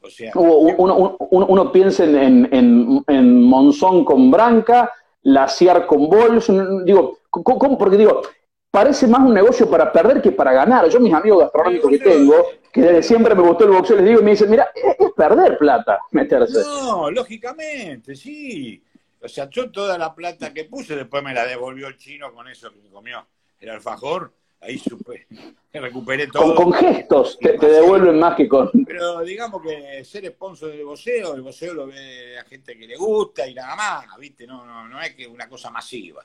[0.00, 6.50] O sea, uno, uno, piensa en, en, en, Monzón con Branca, Laciar con Bols,
[6.84, 7.76] digo, ¿cómo?
[7.76, 8.22] porque digo,
[8.70, 10.88] parece más un negocio para perder que para ganar.
[10.88, 14.20] Yo mis amigos gastronómicos que tengo, que desde siempre me gustó el boxeo, les digo
[14.20, 16.60] y me dicen, mira, es, perder plata meterse.
[16.60, 18.82] No, lógicamente, sí.
[19.20, 22.46] O sea, yo toda la plata que puse, después me la devolvió el chino con
[22.46, 23.26] eso que comió
[23.58, 25.26] el alfajor ahí supe,
[25.72, 26.54] recuperé todo.
[26.54, 28.70] Con, gestos te, devuelven más que con...
[28.86, 32.96] Pero digamos que ser sponsor del boxeo, el boxeo lo ve a gente que le
[32.96, 34.46] gusta y nada más, ¿viste?
[34.46, 36.22] No, no, no es que una cosa masiva.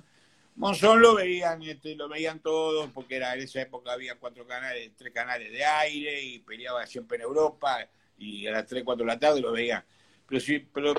[0.55, 4.91] Monzón lo veían, este, lo veían todos, porque era en esa época había cuatro canales,
[4.95, 9.11] tres canales de aire y peleaba siempre en Europa y a las 3, 4 de
[9.11, 9.83] la tarde lo veían.
[10.27, 10.93] Pero sí, pero,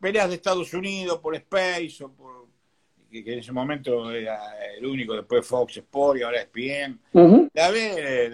[0.00, 2.39] peleas de Estados Unidos por Space o por
[3.10, 4.38] que, en ese momento era
[4.76, 7.00] el único, después Fox Sport y ahora es bien.
[7.52, 8.32] La ve,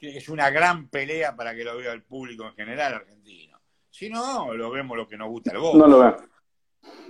[0.00, 3.60] es una gran pelea para que lo vea el público en general argentino.
[3.90, 5.78] Si no, lo vemos lo que nos gusta el voto.
[5.78, 6.14] No lo ve.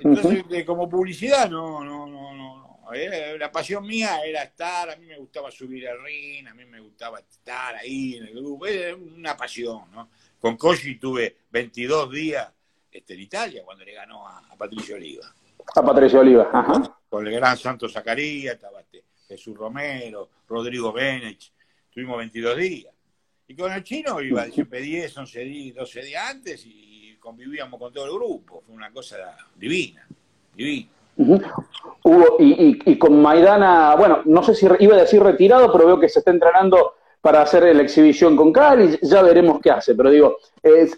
[0.01, 2.65] Entonces, como publicidad, no, no, no, no.
[2.93, 6.65] Eh, la pasión mía era estar, a mí me gustaba subir al ring, a mí
[6.67, 10.11] me gustaba estar ahí en el grupo, es una pasión, ¿no?
[10.39, 12.53] Con Koji tuve 22 días
[12.91, 15.35] este, en Italia cuando le ganó a Patricio Oliva.
[15.75, 16.99] A Patricio Oliva, ajá.
[17.09, 21.53] Con el gran Santo Zacarías, estaba este, Jesús Romero, Rodrigo Benech,
[21.91, 22.95] tuvimos 22 días.
[23.47, 27.93] Y con el chino iba siempre 10, 11 días, 12 días antes y convivíamos con
[27.93, 28.63] todo el grupo.
[28.67, 29.17] Fue una cosa
[29.55, 30.07] divina,
[30.55, 30.91] divina.
[31.17, 36.09] Hugo, y, con Maidana, bueno, no sé si iba a decir retirado, pero veo que
[36.09, 40.37] se está entrenando para hacer la exhibición con Cali, ya veremos qué hace, pero digo,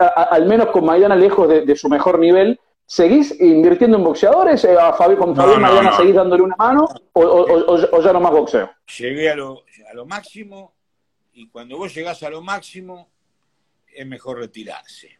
[0.06, 4.62] al menos con Maidana lejos de, su mejor nivel, ¿Seguís invirtiendo en boxeadores?
[4.64, 6.86] Eh, ¿A Fabi, ¿Con Fabián seguís dándole una mano?
[7.14, 8.70] O, ya no más boxeo?
[8.98, 10.76] Llegué a lo, a lo máximo
[11.32, 13.10] y cuando vos llegás a lo máximo
[13.92, 15.18] es mejor retirarse.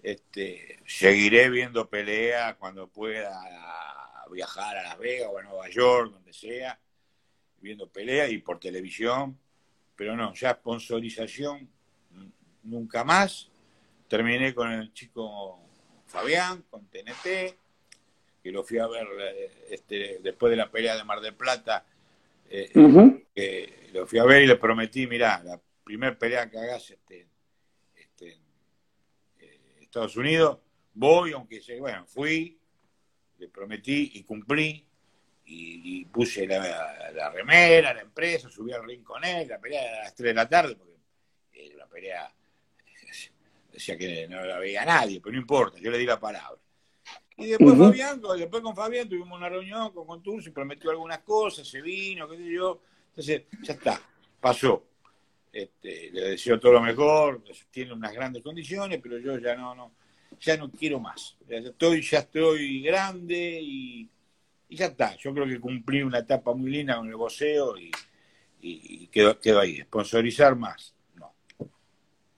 [0.00, 3.32] Este, seguiré viendo pelea cuando pueda
[4.30, 6.78] viajar a Las Vegas o a Nueva York, donde sea,
[7.60, 9.38] viendo pelea y por televisión,
[9.96, 11.68] pero no, ya sponsorización
[12.62, 13.50] nunca más.
[14.08, 15.61] Terminé con el chico
[16.12, 17.56] Fabián, con TNT,
[18.42, 21.86] que lo fui a ver eh, este, después de la pelea de Mar del Plata,
[22.50, 22.70] eh,
[23.34, 27.26] que lo fui a ver y le prometí, mira, la primera pelea que hagas este,
[27.94, 28.40] este, en
[29.40, 30.58] eh, Estados Unidos,
[30.92, 32.58] voy, aunque bueno, fui,
[33.38, 34.86] le prometí y cumplí,
[35.44, 40.04] y, puse la, remera, la empresa, subí al ring con él, la pelea era a
[40.04, 40.94] las 3 de la tarde, porque
[41.52, 42.32] era una pelea
[43.72, 46.60] decía que no la veía nadie, pero no importa, yo le di la palabra.
[47.36, 51.80] Y después Fabián, después con Fabián tuvimos una reunión con Contursi, prometió algunas cosas, se
[51.80, 52.82] vino, qué sé yo.
[53.08, 54.00] Entonces, ya está,
[54.40, 54.84] pasó.
[55.52, 59.92] Este, le deseo todo lo mejor, tiene unas grandes condiciones, pero yo ya no, no,
[60.40, 61.36] ya no quiero más.
[61.48, 64.08] Ya estoy, ya estoy grande y,
[64.70, 65.16] ya está.
[65.16, 67.90] Yo creo que cumplí una etapa muy linda con el boxeo y,
[68.60, 69.80] y, quedo, quedo ahí.
[69.82, 70.94] Sponsorizar más.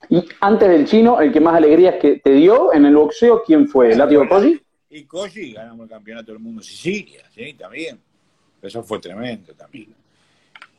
[0.09, 3.67] Y antes del chino, el que más alegrías que te dio en el boxeo, ¿quién
[3.67, 3.91] fue?
[3.91, 4.61] ¿El látigo Koji?
[4.89, 7.99] Y Koji ganamos el campeonato del mundo en Sicilia, sí, también.
[8.61, 9.93] Eso fue tremendo también.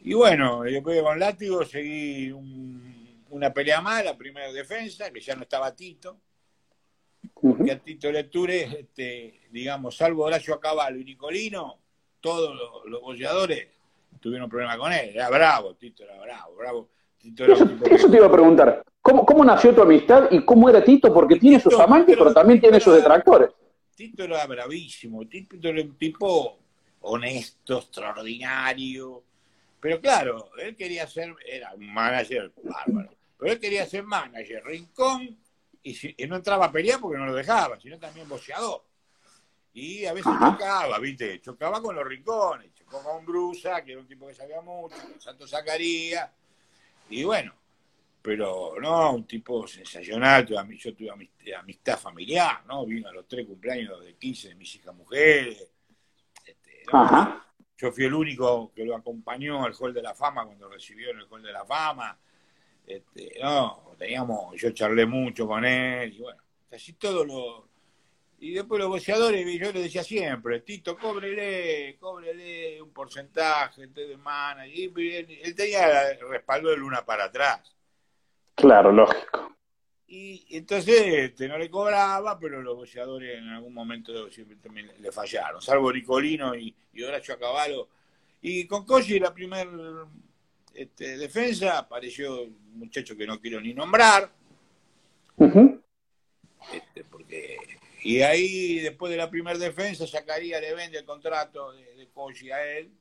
[0.05, 2.33] Y bueno, después con látigo seguí
[3.31, 6.19] una pelea más, la primera defensa, que ya no estaba Tito.
[7.35, 11.79] Porque a Tito Lecture, este, digamos, salvo Horacio Caballo y Nicolino,
[12.21, 13.69] todos los, los bolleadores
[14.21, 15.11] tuvieron problema con él.
[15.11, 16.89] Era bravo, Tito era bravo, bravo.
[17.91, 18.83] eso, te iba a preguntar.
[19.07, 21.15] ¿Cómo, nació tu amistad y cómo era Tito?
[21.15, 23.51] Porque tiene sus amantes, pero también tiene sus detractores.
[23.95, 26.59] Tito era bravísimo, Tito era un tipo
[27.03, 29.23] honesto, extraordinario.
[29.79, 35.39] Pero claro, él quería ser, era un manager bárbaro, pero él quería ser manager, rincón,
[35.85, 38.83] y, no entraba a pelear porque no lo dejaba, sino también boxeador.
[39.73, 41.41] Y a veces chocaba, ¿viste?
[41.41, 45.21] Chocaba con los rincones, chocó con Brusa, que era un tipo que sabía mucho, con
[45.21, 46.29] Santo Zacarías.
[47.09, 47.53] Y bueno,
[48.27, 50.45] pero no, un tipo sensacional.
[50.45, 51.13] Yo tuve
[51.57, 52.85] amistad familiar, ¿no?
[52.85, 55.65] Vino a los tres cumpleaños de 15 de mis hijas mujeres.
[56.45, 56.83] Este,
[57.77, 61.21] yo fui el único que lo acompañó al Hall de la Fama cuando recibió en
[61.21, 62.19] el Hall de la Fama.
[62.85, 67.69] Este, no, teníamos, yo charlé mucho con él y bueno, casi todo lo,
[68.39, 74.67] y después los boxeadores, yo le decía siempre, Tito, cóbrele, cóbrele un porcentaje, te demanda.
[74.67, 77.76] Y él, tenía el respaldo de Luna para atrás.
[78.57, 79.55] Claro, lógico.
[80.09, 85.13] Y entonces este, no le cobraba, pero los boxeadores en algún momento siempre también le
[85.13, 87.89] fallaron, salvo Ricolino y, y Horacio Acabalo.
[88.41, 89.69] Y con Koji la primera
[90.75, 94.33] este, defensa apareció un muchacho que no quiero ni nombrar,
[96.73, 97.59] este, porque
[98.03, 102.67] y ahí, después de la primera defensa, sacaría, le vende el contrato de, de a
[102.79, 102.93] él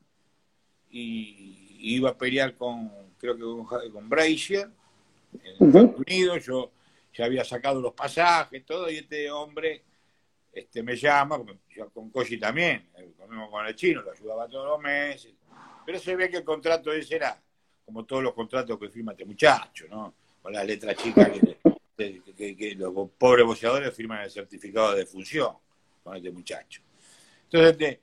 [0.90, 4.70] y iba a pelear con, creo que con, con Brazier
[5.44, 6.46] en Estados Unidos.
[6.46, 6.72] Yo
[7.14, 9.84] ya había sacado los pasajes, todo, y este hombre
[10.52, 12.90] este, me llama, yo con Koji también,
[13.52, 15.34] con el chino, lo ayudaba todos los meses.
[15.86, 17.42] Pero se ve que el contrato ese era
[17.86, 20.16] como todos los contratos que firma este muchacho, ¿no?
[20.42, 21.30] Con las letras chicas
[21.98, 25.56] que, que, los pobres boxeadores firman el certificado de función
[26.04, 26.82] con este muchacho.
[27.44, 28.02] Entonces, este,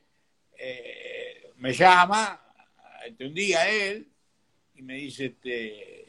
[0.57, 2.41] eh, me llama
[3.05, 4.09] este, un día él
[4.75, 6.02] y me dice, este,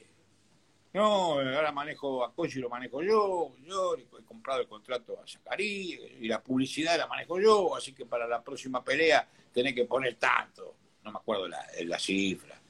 [0.93, 5.99] no, ahora manejo a y lo manejo yo, yo he comprado el contrato a Zacarí
[6.19, 10.15] y la publicidad la manejo yo, así que para la próxima pelea tenés que poner
[10.15, 12.61] tanto, no me acuerdo la, cifra.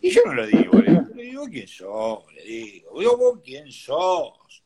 [0.00, 0.72] Y yo no lo digo,
[1.14, 2.32] le digo, ¿quién sos?
[2.32, 4.64] Le digo, digo, vos quién sos.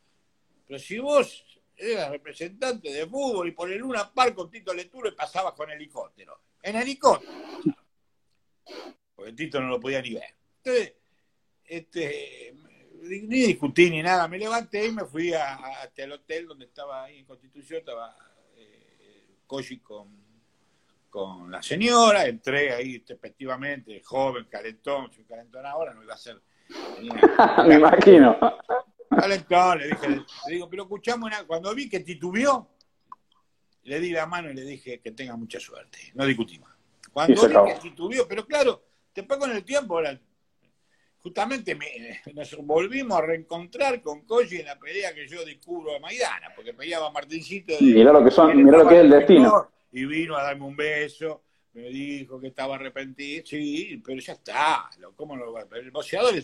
[0.67, 1.45] Pero si vos
[1.77, 5.71] eras representante de fútbol y por el Luna Par con Tito Leturo y pasabas con
[5.71, 6.41] helicóptero.
[6.63, 7.33] En helicóptero.
[9.15, 10.35] Porque Tito no lo podía ni ver.
[10.63, 10.95] Entonces,
[11.67, 12.55] este,
[13.03, 14.29] ni discutí ni nada.
[14.29, 18.17] Me levanté y me fui hasta el hotel donde estaba ahí en Constitución, estaba
[18.57, 19.37] eh,
[19.83, 20.25] con
[21.15, 26.43] con la señora, entré ahí efectivamente, joven, calentón, soy calentón ahora, no iba a ser.
[27.69, 28.37] Me imagino.
[29.09, 32.69] Calentón, le dije, le digo, pero escuchamos una, cuando vi que titubeó,
[33.85, 36.69] le di la mano y le dije que tenga mucha suerte, no discutimos.
[37.13, 38.83] Cuando vi que titubeó, pero claro,
[39.15, 40.01] después con el tiempo,
[41.25, 41.75] justamente
[42.35, 46.75] nos volvimos a reencontrar con Koji en la pelea que yo descubro a Maidana, porque
[46.75, 47.73] peleaba Martincito.
[47.73, 50.67] De, mirá lo que son, mirá lo que es el destino y vino a darme
[50.67, 55.77] un beso, me dijo que estaba arrepentido, sí, pero ya está, ¿cómo lo va a
[55.79, 56.35] El boxeador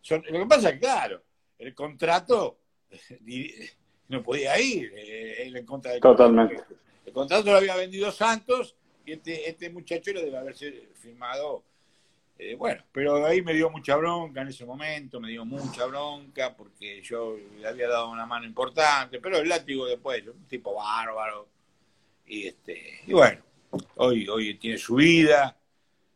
[0.00, 1.20] son, lo que pasa es claro,
[1.58, 2.58] el contrato
[4.08, 6.54] no podía ir eh, en contra del Totalmente.
[6.54, 6.82] Contrato.
[7.04, 11.64] El contrato lo había vendido Santos y este, este muchacho lo debe haberse firmado.
[12.38, 16.54] Eh, bueno, pero ahí me dio mucha bronca en ese momento, me dio mucha bronca
[16.56, 21.48] porque yo le había dado una mano importante, pero el látigo después, un tipo bárbaro,
[22.26, 23.42] y, este, y bueno,
[23.96, 25.56] hoy, hoy tiene su vida.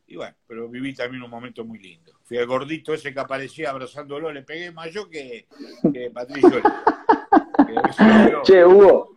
[0.08, 2.12] Y bueno, pero viví también un momento muy lindo.
[2.24, 5.46] Fui al gordito ese que aparecía abrazándolo, le pegué más yo que,
[5.92, 6.62] que Patricio.
[8.44, 9.16] che, Hugo.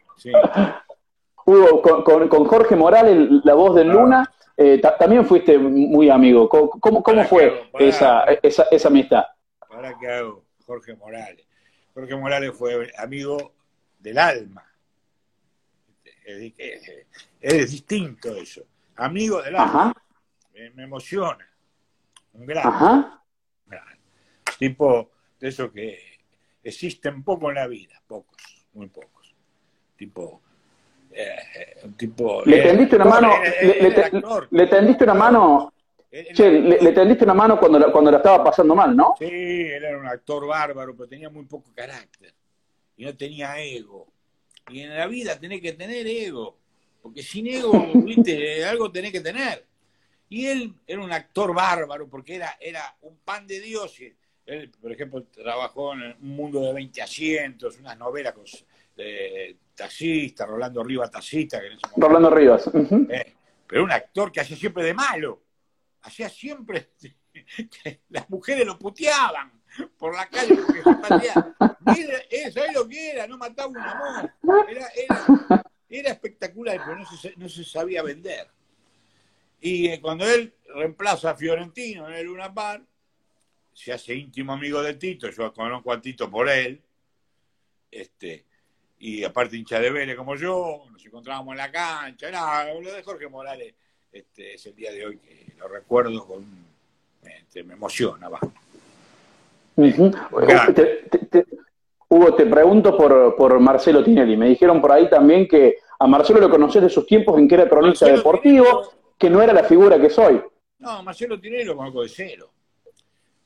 [1.45, 6.47] Hugo, con, con, Jorge Morales, la voz de Luna, eh, también fuiste muy amigo.
[6.49, 9.23] ¿Cómo, cómo, fue esa, esa, esa, amistad?
[9.67, 10.45] ¿Para qué hago?
[10.65, 11.47] Jorge Morales.
[11.93, 13.53] Jorge Morales fue amigo
[13.99, 14.69] del alma
[17.39, 18.63] es, distinto eso.
[18.95, 19.93] Amigo del alma.
[20.53, 21.47] Me, emociona.
[22.33, 23.19] Un gran,
[24.57, 26.19] tipo de eso que
[26.61, 28.37] existen poco en la vida, pocos,
[28.73, 29.33] muy pocos.
[29.95, 30.41] Tipo,
[31.11, 32.43] eh, un tipo.
[32.45, 33.31] Le tendiste una mano.
[34.51, 35.73] Le, tendiste una mano.
[36.11, 39.15] le, tendiste una mano cuando la, cuando la estaba pasando mal, ¿no?
[39.17, 42.33] Sí, él era un actor bárbaro, pero tenía muy poco carácter.
[42.97, 44.07] Y no tenía ego.
[44.69, 46.57] Y en la vida tenés que tener ego,
[47.01, 49.65] porque sin ego, viste, algo tenés que tener.
[50.29, 53.99] Y él era un actor bárbaro, porque era, era un pan de Dios.
[54.45, 58.45] Él, por ejemplo, trabajó en un mundo de 20 asientos, unas novelas con
[58.99, 61.59] de taxista, Rolando Rivas taxista.
[61.59, 62.69] Que Rolando Rivas.
[63.09, 63.35] Eh,
[63.65, 65.41] pero un actor que hacía siempre de malo.
[66.01, 66.89] Hacía siempre...
[68.09, 69.61] las mujeres lo puteaban
[69.97, 71.55] por la calle porque se pateaba.
[71.85, 74.33] Mira, eso es lo que era, no mataba un amor.
[74.67, 78.47] Era, era, era espectacular, pero no se, no se, sabía vender.
[79.61, 82.83] Y eh, cuando él reemplaza a Fiorentino en el Luna Par,
[83.73, 86.81] se hace íntimo amigo de Tito, yo conozco a Tito por él,
[87.91, 88.45] este,
[88.99, 93.01] y aparte hincha de Vélez como yo, nos encontrábamos en la cancha, nada, lo de
[93.01, 93.73] Jorge Morales
[94.11, 96.45] este, es el día de hoy que lo recuerdo con,
[97.23, 98.39] este, me emociona, va.
[102.11, 104.35] Hugo, te pregunto por, por, Marcelo Tinelli.
[104.35, 107.55] Me dijeron por ahí también que a Marcelo lo conoces de sus tiempos en que
[107.55, 110.41] era cronista deportivo, que no era la figura que soy.
[110.79, 112.51] No, Marcelo Tinelli lo conozco de cero.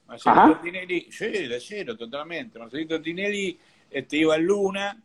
[0.08, 2.58] Marcelo Tinelli, sí, de cero, totalmente.
[2.58, 3.60] Marcelito Tinelli
[3.92, 4.98] este, iba Luna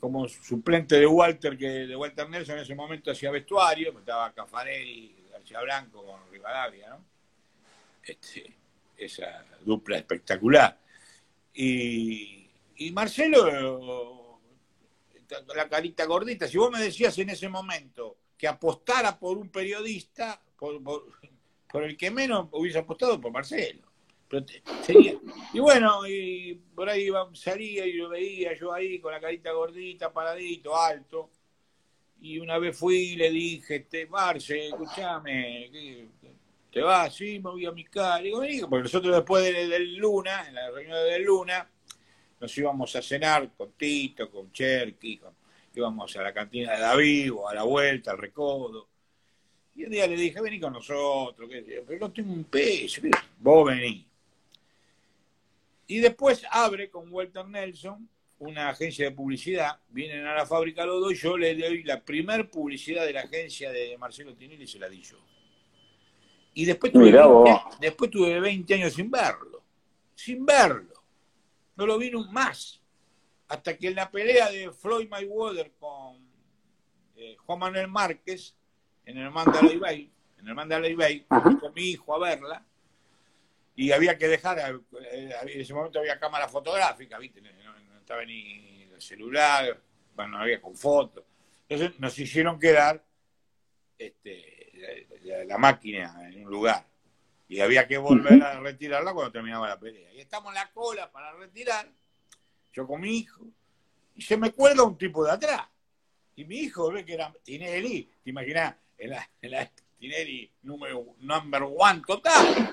[0.00, 5.26] como suplente de Walter, que de Walter Nelson en ese momento hacía vestuario, estaba Cafarelli,
[5.30, 7.04] García Blanco con Rivadavia, ¿no?
[8.02, 8.56] Este,
[8.96, 10.78] esa dupla espectacular.
[11.52, 14.40] Y, y Marcelo,
[15.54, 20.40] la carita gordita, si vos me decías en ese momento que apostara por un periodista,
[20.58, 20.80] por,
[21.70, 23.89] por el que menos hubiese apostado por Marcelo.
[25.52, 30.12] Y bueno, y por ahí salía y lo veía yo ahí con la carita gordita,
[30.12, 31.30] paradito, alto.
[32.22, 35.70] Y una vez fui y le dije, este, Marce, escúchame,
[36.70, 37.14] ¿te vas?
[37.14, 38.18] Sí, me voy a mi casa.
[38.18, 41.68] Digo, porque nosotros después del, Luna, en la reunión del Luna,
[42.38, 45.20] nos íbamos a cenar con Tito, con Cherky,
[45.74, 48.86] íbamos a la cantina de David, o a la vuelta, al recodo.
[49.74, 51.48] Y un día le dije, vení con nosotros,
[51.86, 53.00] pero no tengo un peso,
[53.38, 54.09] vos vení.
[55.90, 61.00] Y después abre con Walter Nelson una agencia de publicidad, vienen a la fábrica los
[61.00, 64.78] dos yo le doy la primer publicidad de la agencia de Marcelo Tinelli y se
[64.78, 65.18] la di yo.
[66.54, 69.64] Y después tuve, 20, después tuve 20 años sin verlo,
[70.14, 70.94] sin verlo.
[71.74, 72.80] No lo vi más.
[73.48, 76.18] Hasta que en la pelea de Floyd Mayweather con
[77.16, 78.54] eh, Juan Manuel Márquez,
[79.04, 82.64] en el Mandalay Bay, en el Mandalay Bay, con mi hijo a verla,
[83.76, 87.40] y había que dejar, eh, en ese momento había cámara fotográfica, ¿viste?
[87.40, 87.50] No,
[87.98, 89.80] estaba ni el celular,
[90.14, 91.24] bueno, no había con fotos.
[91.68, 93.02] Entonces nos hicieron quedar
[93.96, 95.08] este,
[95.46, 96.84] la, máquina en un lugar
[97.48, 100.12] y había que volver a retirarla cuando terminaba la pelea.
[100.14, 101.88] Y estamos en la cola para retirar,
[102.72, 103.46] yo con mi hijo,
[104.14, 105.68] y se me cuelga un tipo de atrás.
[106.36, 111.14] Y mi hijo ve que era Tinelli, te imaginas, en la, en la Tinelli número
[111.18, 112.72] number one total.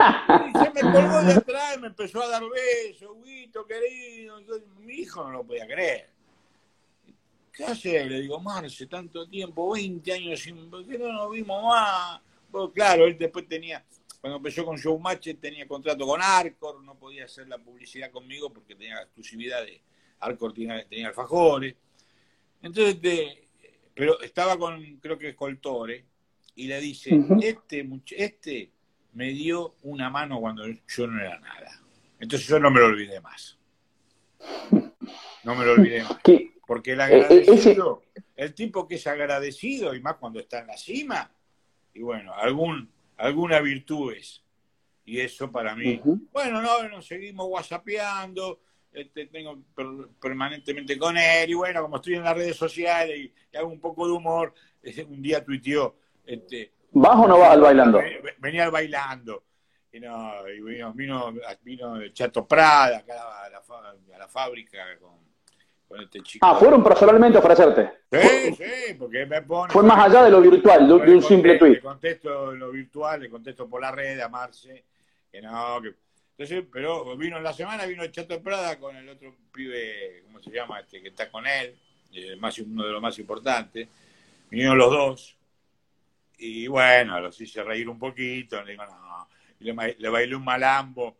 [0.00, 4.40] Y se me colgó de atrás y me empezó a dar besos, Huguito, querido.
[4.78, 6.08] Mi hijo no lo podía creer.
[7.52, 8.04] ¿Qué hace?
[8.06, 10.70] Le digo, Marce, tanto tiempo, 20 años sin.
[10.70, 12.20] ¿Por qué no nos vimos más?
[12.50, 13.84] Pues claro, él después tenía.
[14.20, 18.74] Cuando empezó con Showmatch tenía contrato con Arcor, no podía hacer la publicidad conmigo porque
[18.74, 19.82] tenía exclusividad de.
[20.20, 21.74] Arcor tenía, tenía alfajores.
[22.62, 22.96] Entonces,
[23.94, 26.04] pero estaba con, creo que Coltore,
[26.54, 28.70] y le dice: Este, este
[29.12, 31.80] me dio una mano cuando yo no era nada.
[32.18, 33.58] Entonces yo no me lo olvidé más.
[35.44, 36.18] No me lo olvidé más.
[36.66, 38.02] Porque el eh, eh, agradecido,
[38.36, 41.30] el tipo que es agradecido, y más cuando está en la cima,
[41.94, 44.44] y bueno, algún, alguna virtud es.
[45.04, 46.00] Y eso para mí.
[46.32, 48.60] Bueno, no, nos seguimos whatsappeando,
[48.92, 49.58] este, tengo
[50.20, 54.06] permanentemente con él, y bueno, como estoy en las redes sociales y, hago un poco
[54.06, 54.54] de humor,
[55.08, 58.00] un día tuiteó, este, ¿Vas o no vas al bailando?
[58.38, 59.44] Venía al bailando.
[59.92, 63.58] Y, no, y vino, vino, vino Chato Prada acá a la,
[64.14, 65.14] a la fábrica con,
[65.88, 66.46] con, este chico.
[66.46, 67.90] Ah, fueron personalmente a ofrecerte.
[68.12, 69.72] Sí, sí, porque me pone.
[69.72, 71.74] Fue más allá de lo virtual, de, un simple tweet.
[71.74, 74.84] Le contesto lo virtual, le contesto por la red a Marce,
[75.30, 75.94] que no, que.
[76.38, 80.40] Entonces, pero vino en la semana, vino el Chato Prada con el otro pibe, ¿cómo
[80.40, 80.80] se llama?
[80.80, 81.76] Este, que está con él,
[82.38, 83.88] más, uno de los más importantes.
[84.48, 85.36] Vinieron los dos
[86.40, 91.18] y bueno, los hice reír un poquito, le digo, no, le, bailé un malambo.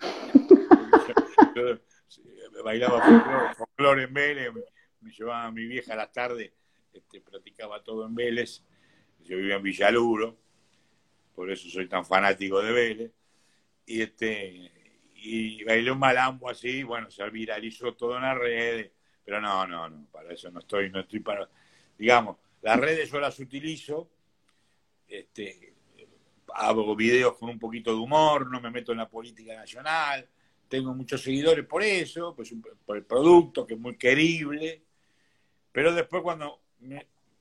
[2.64, 4.50] bailaba folclore en Vélez,
[5.00, 6.52] me llevaba a mi vieja a las tardes,
[6.92, 8.62] este, practicaba todo en Vélez,
[9.20, 10.36] yo vivía en Villaluro,
[11.34, 13.12] por eso soy tan fanático de Vélez,
[13.86, 14.72] y este
[15.14, 18.90] y bailé un malambo así, bueno, se viralizó todo en las redes,
[19.24, 21.48] pero no, no, no, para eso no estoy, no estoy para,
[21.96, 24.10] digamos, las redes yo las utilizo
[25.10, 25.74] este,
[26.54, 30.28] hago videos con un poquito de humor, no me meto en la política nacional,
[30.68, 32.54] tengo muchos seguidores por eso, pues,
[32.86, 34.82] por el producto que es muy querible,
[35.72, 36.60] pero después cuando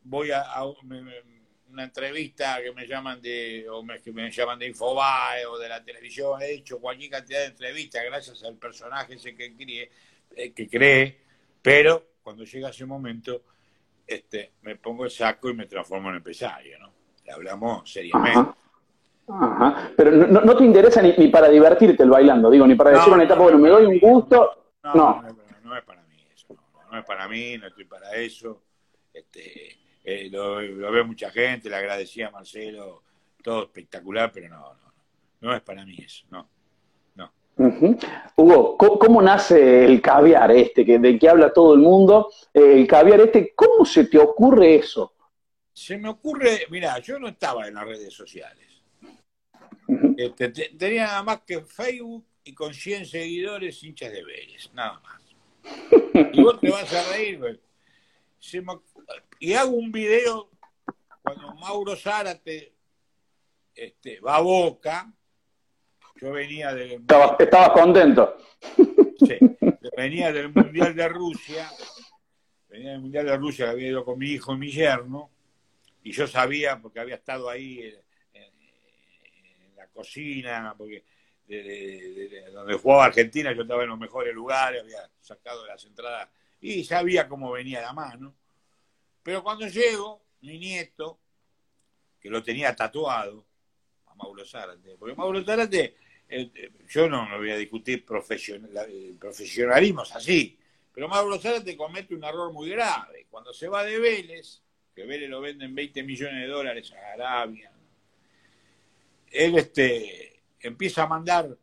[0.04, 0.44] voy a,
[1.72, 5.70] una entrevista que me llaman de, o me, que me llaman de Infobae o de
[5.70, 9.92] la televisión, he hecho cualquier cantidad de entrevistas gracias al personaje ese que cree,
[10.36, 11.20] eh, que cree,
[11.62, 13.44] pero cuando llega ese momento,
[14.08, 16.99] este, me pongo el saco y me transformo en empresario, ¿no?
[17.32, 18.52] Hablamos seriamente.
[19.30, 19.92] Ajá.
[19.96, 23.44] Pero no, te interesa ni, para divertirte el bailando, digo, ni para decir una etapa,
[23.44, 24.72] bueno, me doy un gusto.
[24.84, 25.22] No,
[25.64, 26.56] no, es para mí eso.
[26.92, 28.64] no es para mí, no estoy para eso.
[29.14, 33.04] Este, eh, lo, ve mucha gente, le agradecía a Marcelo,
[33.44, 34.94] todo espectacular, pero no, no,
[35.42, 36.50] no es para mí eso, no.
[37.16, 37.32] no.
[38.36, 42.32] Hugo, ¿cómo, nace el caviar este, que, de que habla todo el mundo?
[42.52, 45.14] Eh, el caviar este, ¿cómo se te ocurre eso?
[45.74, 48.68] Se me ocurre, mira, yo no estaba en las redes sociales.
[50.18, 55.22] Este, tenía nada más que Facebook y con 100 seguidores hinchas de Vélez, nada más.
[56.34, 57.60] Y vos te vas a reír, güey.
[59.40, 60.50] y hago un video
[61.22, 62.74] cuando Mauro Zárate
[63.76, 65.14] este, va a Boca.
[66.22, 67.02] Yo venía del.
[67.02, 68.38] Estaba, estaba contento.
[69.20, 69.38] Sí,
[69.96, 71.70] venía del Mundial de Rusia.
[72.68, 75.30] Venía del Mundial de Rusia, había ido con mi hijo y mi yerno.
[76.04, 77.94] Y yo sabía, porque había estado ahí
[78.34, 81.04] en, la cocina, porque
[82.54, 86.30] donde jugaba Argentina yo estaba en los mejores lugares, había sacado las entradas
[86.62, 88.36] y sabía cómo venía la mano.
[89.24, 91.20] Pero cuando llego, mi nieto,
[92.20, 93.46] que lo tenía tatuado,
[94.08, 95.96] a Mauro Zárate, porque Mauro Zárate,
[96.28, 100.60] eh, eh, yo no, no voy a discutir profesionalismo, es así,
[100.94, 103.28] pero Mauro Zárate comete un error muy grave.
[103.30, 104.62] Cuando se va de Vélez,
[104.96, 107.72] que Vélez lo vende en 20 millones de dólares a Arabia,
[109.32, 111.58] él este, empieza a mandar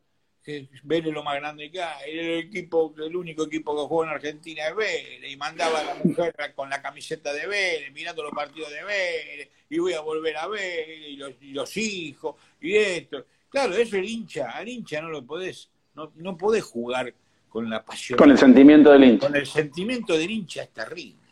[0.47, 4.17] que Vélez lo más grande que hay, el equipo, el único equipo que juega en
[4.17, 8.33] Argentina es Vélez, y mandaba a la mujer con la camiseta de Vélez, mirando los
[8.33, 13.27] partidos de Vélez, y voy a volver a Vélez, y los, hijos, y esto.
[13.49, 17.13] Claro, eso el hincha, al hincha no lo podés, no, no podés jugar
[17.49, 18.17] con la pasión.
[18.17, 19.27] Con el sentimiento del hincha.
[19.27, 21.26] Con el sentimiento del hincha es terrible.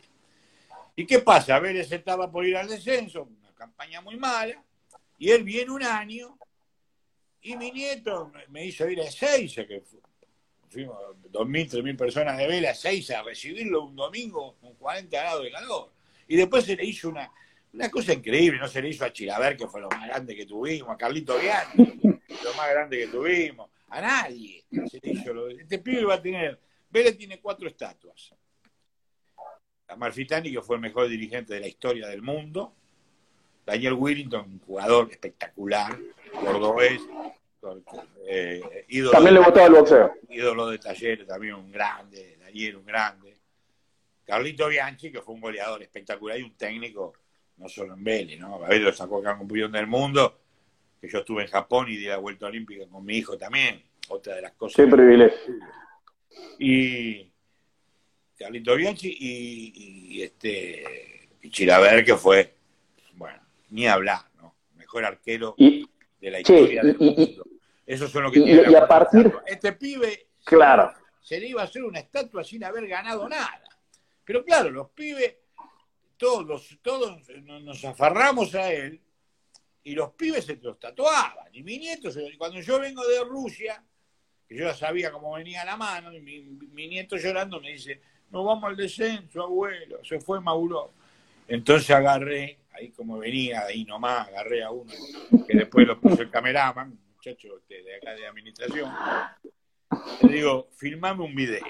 [0.97, 1.59] ¿Y qué pasa?
[1.59, 4.63] Vélez estaba por ir al descenso, una campaña muy mala,
[5.19, 6.39] y él viene un año
[7.43, 9.83] y mi nieto me hizo ir a Seiza, que
[10.69, 10.97] fuimos
[11.31, 15.51] 2.000, 3.000 personas de vela a Seiza a recibirlo un domingo con 40 grados de
[15.51, 15.93] calor.
[16.27, 17.31] Y después se le hizo una,
[17.73, 20.47] una cosa increíble, no se le hizo a Chilaver, que fue lo más grande que
[20.47, 25.49] tuvimos, a Carlito Bianchi, lo más grande que tuvimos, a nadie se le hizo lo,
[25.49, 28.35] Este pibe va a tener, Vélez tiene cuatro estatuas.
[29.97, 32.75] Marfitani, que fue el mejor dirigente de la historia del mundo,
[33.65, 35.99] Daniel Willington, un jugador espectacular,
[36.33, 37.01] cordobés,
[38.27, 40.15] eh, también le gustaba el boxeo.
[40.29, 43.39] Ídolo de talleres, también un grande, Daniel un grande.
[44.25, 47.15] Carlito Bianchi, que fue un goleador espectacular y un técnico,
[47.57, 48.63] no solo en Vélez, ¿no?
[48.65, 50.41] A ver, lo sacó acá campeón del mundo,
[51.01, 54.35] que yo estuve en Japón y di la vuelta olímpica con mi hijo también, otra
[54.35, 54.77] de las cosas.
[54.77, 55.55] Qué privilegio.
[56.59, 57.31] Y
[58.39, 62.55] Carlito Bianchi y, este y Chilaver, que fue,
[63.15, 64.55] bueno, ni hablar, ¿no?
[64.77, 67.45] Mejor arquero de la historia del mundo.
[67.87, 70.93] Eso son lo que tiene y, a partir Este pibe claro.
[71.21, 73.63] se le iba a hacer una estatua sin haber ganado nada.
[74.25, 75.37] Pero claro, los pibes,
[76.17, 79.01] todos, todos nos aferramos a él
[79.83, 81.49] y los pibes se los tatuaban.
[81.53, 82.09] Y mi nieto,
[82.39, 83.85] cuando yo vengo de Rusia,
[84.49, 88.01] que yo ya sabía cómo venía la mano, y mi, nieto llorando me dice,
[88.35, 90.91] nos vamos al descenso, abuelo, se fue Mauro.
[91.47, 94.93] Entonces agarré, ahí como venía, ahí nomás, agarré a uno,
[95.47, 98.93] que después lo puso el cameraman, muchacho este, de acá de administración,
[100.23, 101.65] le digo, filmame un video.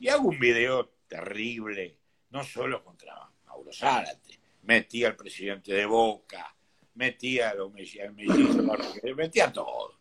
[0.00, 1.96] Y hago un video terrible,
[2.30, 6.52] no solo contra Mauro Zárate, metí al presidente de Boca,
[6.94, 9.94] metí a los metí a todo.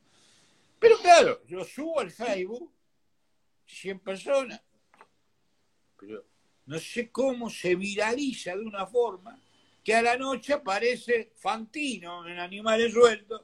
[0.79, 2.73] Pero claro, yo subo al Facebook
[3.67, 4.61] 100 personas,
[5.99, 6.25] pero
[6.65, 9.39] no sé cómo se viraliza de una forma
[9.83, 13.41] que a la noche aparece Fantino en Animales Sueltos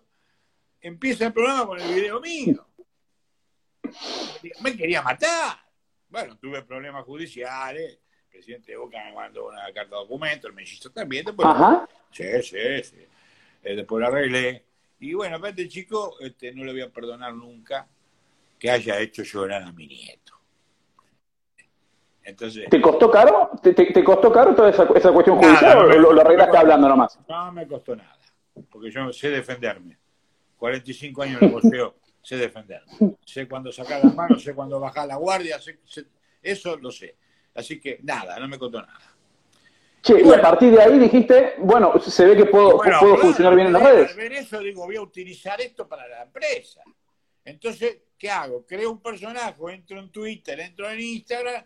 [0.84, 2.68] empieza el programa con el video mío.
[4.62, 5.58] Me quería matar.
[6.10, 8.00] Bueno, tuve problemas judiciales.
[8.24, 11.26] El presidente de Boca me mandó una carta de documento, el mellizo también.
[11.26, 11.88] Después, Ajá.
[12.12, 13.08] Sí, sí, sí.
[13.64, 14.66] Eh, después lo arreglé.
[15.00, 17.88] Y bueno, aparte, chico, este, no le voy a perdonar nunca
[18.60, 20.23] que haya hecho llorar a mi nieto.
[22.24, 23.52] Entonces, ¿Te costó caro?
[23.62, 27.20] ¿Te, costó caro toda esa, esa cuestión judicial o lo, lo arreglaste hablando nomás?
[27.28, 28.18] No me costó nada,
[28.72, 29.98] porque yo sé defenderme.
[30.58, 32.82] 45 años el boxeo, sé defender.
[33.26, 35.60] Sé cuándo sacar las manos, sé cuándo bajar la guardia,
[36.42, 37.18] eso lo sé.
[37.54, 39.14] Así que nada, no me contó nada.
[40.02, 43.68] Che, y, a partir de ahí dijiste, bueno, se ve que puedo, puedo funcionar bien
[43.68, 44.16] en las redes.
[44.16, 46.82] Ver eso digo, voy a utilizar esto para la empresa.
[47.44, 48.66] Entonces, ¿qué hago?
[48.66, 51.66] Creo un personaje, entro en Twitter, entro en Instagram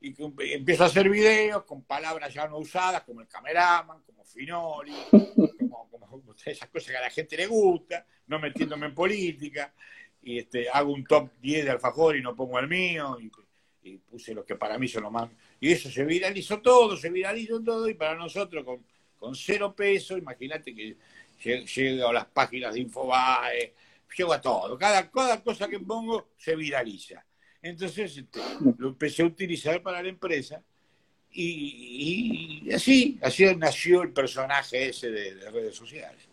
[0.00, 0.14] y
[0.54, 4.94] empiezo a hacer videos con palabras ya no usadas, como el cameraman, como Finoli,
[5.58, 9.72] como, esas cosas que a la gente le gusta, no metiéndome en política,
[10.22, 13.30] y este, hago un top 10 de alfajor y no pongo el mío, y,
[13.98, 15.30] puse lo que para mí son los más...
[15.60, 18.84] Y eso se viralizó todo, se viralizó todo, y para nosotros con,
[19.16, 20.96] con cero peso, imagínate que
[21.44, 23.74] llego a las páginas de Infobae,
[24.16, 27.24] llego a todo, cada, cada cosa que pongo se viraliza.
[27.68, 28.40] Entonces este,
[28.78, 30.62] lo empecé a utilizar para la empresa
[31.30, 36.28] y, así, así nació el personaje ese de, redes sociales.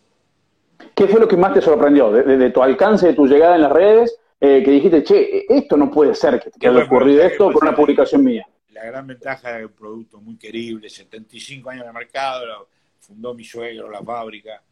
[0.94, 3.72] ¿Qué fue lo que más te sorprendió de, tu alcance, de tu llegada en las
[3.72, 4.16] redes?
[4.40, 7.76] Eh, que dijiste, che, esto no puede ser que te haya ocurrido esto con una
[7.76, 8.46] publicación mía.
[8.70, 12.68] La gran ventaja de un producto muy querible, 75 años el mercado, lo
[12.98, 14.62] fundó mi suegro, la fábrica,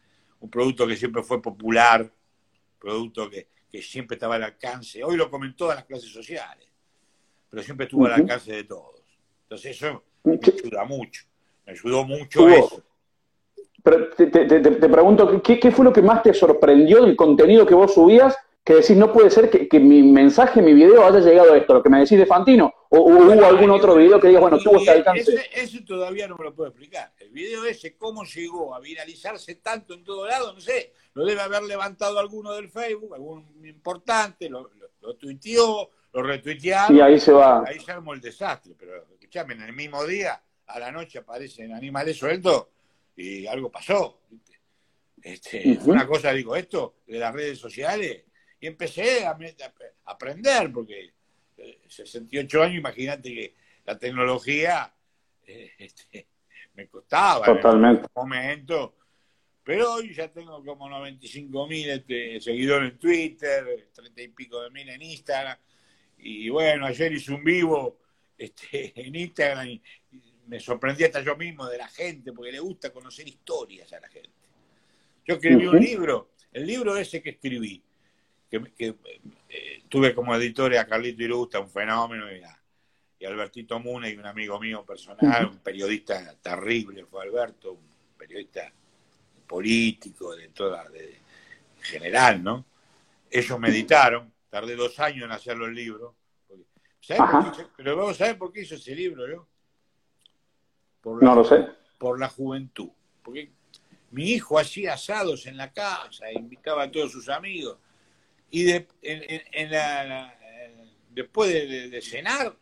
[0.41, 2.09] un producto que siempre fue popular,
[2.79, 3.47] producto que,
[3.81, 5.03] siempre estaba al alcance.
[5.03, 6.67] Hoy lo comen todas las clases sociales,
[7.49, 9.01] pero siempre estuvo al alcance de todos.
[9.43, 11.23] Entonces eso me ayuda mucho,
[11.65, 12.83] me ayudó mucho eso.
[13.83, 17.93] Pero te, pregunto, ¿qué, ¿qué, fue lo que más te sorprendió del contenido que vos
[17.93, 21.73] subías que decís, no puede ser que, mi mensaje, mi video haya llegado a esto,
[21.73, 24.77] lo que me decís de Fantino, o, hubo algún otro video que digas, bueno, tuvo
[24.77, 25.49] este alcance.
[25.53, 27.13] Ese, todavía no me lo puedo explicar.
[27.19, 31.41] El video ese, cómo llegó a viralizarse tanto en todo lado, no sé, lo debe
[31.41, 34.69] haber levantado alguno del Facebook, algún importante, lo,
[35.01, 36.95] lo, tuiteó, lo retuitearon.
[36.95, 37.65] Y ahí se va.
[37.67, 41.73] Ahí se armó el desastre, pero escuchame, en el mismo día, a la noche aparecen
[41.73, 42.67] animales sueltos
[43.17, 44.19] y algo pasó.
[45.21, 48.23] Este, Una cosa, digo, esto de las redes sociales
[48.63, 49.37] y empecé a,
[50.05, 51.11] aprender, porque
[51.85, 53.55] 68 eh, años, imagínate que
[53.85, 54.93] la tecnología
[55.45, 56.27] eh, este,
[56.73, 58.03] me costaba Totalmente.
[58.03, 58.95] en un momento,
[59.65, 64.69] pero hoy ya tengo como 95 mil este, seguidores en Twitter, 30 y pico de
[64.69, 65.57] mil en Instagram,
[66.19, 67.99] y bueno, ayer hice un vivo
[68.37, 69.81] este, en Instagram y,
[70.47, 74.07] me sorprendí hasta yo mismo de la gente, porque le gusta conocer historias a la
[74.07, 74.29] gente.
[75.25, 77.81] Yo escribí un libro, el libro ese que escribí,
[78.61, 78.95] que,
[79.49, 82.59] eh, tuve como editor a Carlito Irusta, un fenómeno, y a,
[83.25, 87.87] Albertito Mune, y un amigo mío personal, un periodista terrible, fue Alberto, un
[88.17, 88.69] periodista
[89.47, 91.19] político, de toda, de,
[91.81, 92.65] general, ¿no?
[93.31, 96.13] Ellos me editaron, tardé dos años en hacer los libros.
[97.77, 99.47] pero vamos a ver por qué hizo ese libro yo.
[101.21, 101.65] no lo sé.
[101.97, 102.89] Por la juventud.
[103.21, 103.53] Porque
[104.11, 107.77] mi hijo hacía asados en la casa, invitaba a todos sus amigos
[108.53, 110.37] y en, la,
[111.09, 112.55] después de, cenar,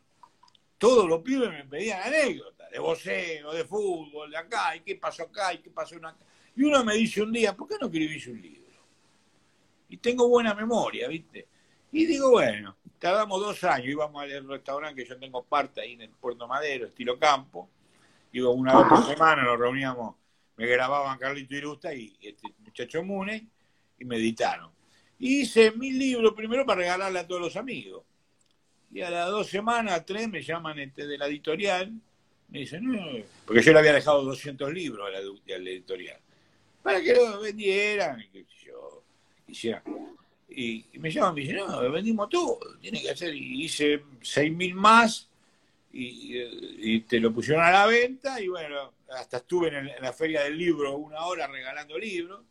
[0.78, 5.24] todos los pibes me pedían anécdotas de voceo, de fútbol, de acá, y qué pasó
[5.24, 6.16] acá, y qué pasó acá.
[6.56, 8.80] Y uno me dice un día, ¿por qué no escribís un libro?
[9.90, 11.50] Y tengo buena memoria, ¿viste?
[11.92, 16.04] Y digo, bueno, tardamos dos años, íbamos al restaurante que yo tengo parte ahí en
[16.04, 17.70] el Puerto Madero, estilo campo,
[18.32, 20.16] iba una vez por semana, nos reuníamos,
[20.56, 23.50] me grababan Carlito Irusta y este muchacho Mune,
[24.00, 24.72] y me editaron.
[25.22, 28.04] Y hice mil libros primero para regalarle a todos los amigos.
[28.92, 31.94] Y a las dos semanas, tres, me llaman este, de la editorial.
[32.48, 33.06] Me dicen, no,
[33.46, 35.20] porque yo le había dejado 200 libros a la,
[35.70, 36.20] editorial.
[36.82, 39.04] Para que lo vendieran, y yo
[39.46, 39.84] quisiera.
[40.50, 43.32] Y, me llaman y me dicen, no, vendimos todo, tiene que hacer.
[43.36, 45.30] Y hice seis mil más
[45.94, 48.42] y, te lo pusieron a la venta.
[48.42, 52.42] Y bueno, hasta estuve en, en la feria del libro una hora regalando libros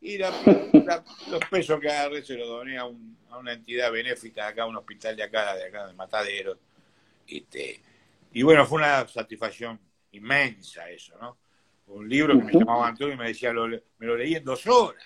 [0.00, 4.76] y los pesos que agarré se los doné a, una entidad benéfica acá, a un
[4.76, 6.58] hospital de acá, de acá, de Matadero.
[7.26, 7.80] Este,
[8.32, 9.78] y bueno, fue una satisfacción
[10.12, 11.38] inmensa eso, ¿no?
[11.88, 15.04] Un libro que me llamaba Antonio y me decía, me lo leí en dos horas,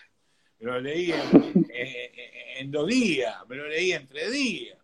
[0.60, 4.78] me lo leí en, dos días, me lo leí en tres días.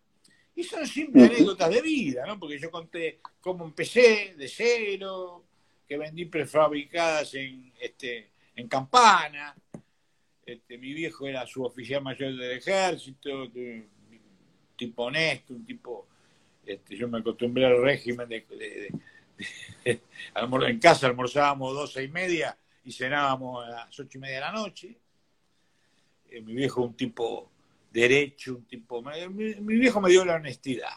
[0.54, 2.38] Y son simples anécdotas de vida, ¿no?
[2.38, 5.44] Porque yo conté cómo empecé de cero,
[5.86, 9.54] que vendí prefabricadas en, este, en Campana,
[10.52, 13.88] este, mi viejo era su oficial mayor del ejército, un
[14.76, 16.08] tipo honesto, un tipo,
[16.66, 18.92] este, yo me acostumbré al régimen de,
[20.34, 24.52] en casa almorzábamos doce y media y cenábamos a las ocho y media de la
[24.52, 24.96] noche.
[26.30, 27.48] Eh, mi viejo un tipo
[27.92, 29.02] derecho, un tipo...
[29.02, 30.94] Mi, viejo me dio la honestidad.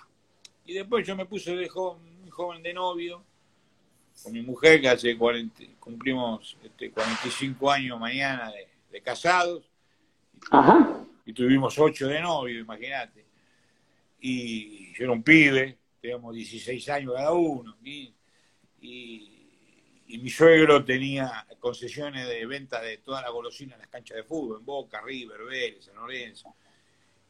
[0.65, 3.23] Y después yo me puse de joven, muy joven de novio
[4.23, 9.69] con mi mujer, que hace 40, cumplimos este, 45 años mañana de, de casados.
[11.25, 13.25] Y tuvimos ocho de novio, imagínate.
[14.19, 17.75] Y yo era un pibe, teníamos 16 años cada uno.
[17.81, 18.13] Y,
[20.07, 24.59] mi suegro tenía concesiones de venta de toda la golosina en las canchas de fútbol,
[24.59, 26.53] en Boca, River, Vélez, San Lorenzo.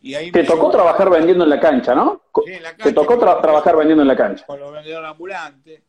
[0.01, 2.23] Y ahí Te tocó trabajar vendiendo en la cancha, ¿no?
[2.45, 2.83] Sí, en la cancha.
[2.83, 4.45] Te tocó trabajar vendiendo en la cancha.
[4.45, 5.81] Con los vendedores ambulantes.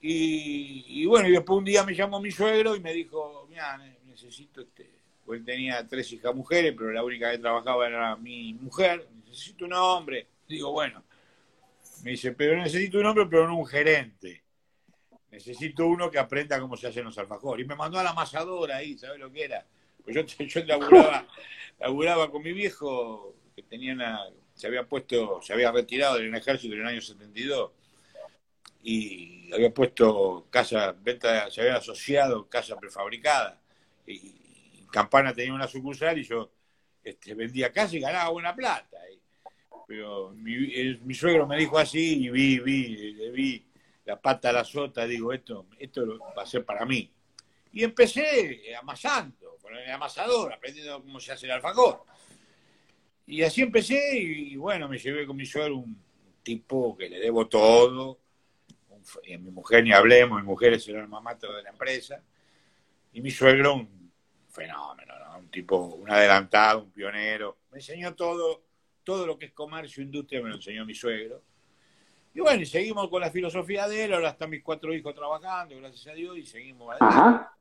[0.00, 3.76] Y, y, bueno, y después un día me llamó mi suegro y me dijo, mira,
[4.16, 4.90] necesito este,
[5.24, 9.74] pues tenía tres hijas mujeres, pero la única que trabajaba era mi mujer, necesito un
[9.74, 10.26] hombre.
[10.48, 11.04] Digo, bueno,
[12.02, 14.42] Me dice, pero necesito un hombre, pero no un gerente.
[15.30, 17.64] Necesito uno que aprenda cómo se hacen los alfajores.
[17.64, 19.66] Y me mandó a la amasadora ahí, ¿sabes lo que era?
[20.02, 21.26] Pues yo, yo laburaba,
[21.78, 24.20] laburaba con mi viejo, que tenía una,
[24.54, 27.72] se había puesto, se había retirado del ejército en el año 72
[28.82, 33.60] y había puesto casa, venta, se había asociado casa prefabricada.
[34.06, 34.34] Y,
[34.90, 36.52] Campana tenía una sucursal y yo
[37.02, 38.98] este, vendía casa y ganaba buena plata.
[39.86, 43.66] pero mi, suegro me dijo así y vi, vi, le vi
[44.06, 47.12] la pata a la sota, digo, esto, esto va a ser para mí.
[47.72, 52.04] Y empecé amasando, con el amasador, aprendiendo cómo se hace el alfajor.
[53.26, 56.00] Y así empecé y, bueno, me llevé con mi suegro un
[56.42, 58.20] tipo que le debo todo.
[59.24, 62.22] y a mi mujer ni hablemos, mi mujer es el alma mater de la empresa.
[63.16, 64.12] Y mi suegro un
[64.50, 67.56] fenómeno, un tipo, un adelantado, un pionero.
[67.70, 68.64] Me enseñó todo,
[69.02, 71.40] todo lo que es comercio, industria, me lo enseñó mi suegro.
[72.34, 75.74] Y bueno, y seguimos con la filosofía de él, ahora están mis cuatro hijos trabajando,
[75.78, 77.56] gracias a Dios, y seguimos Ajá.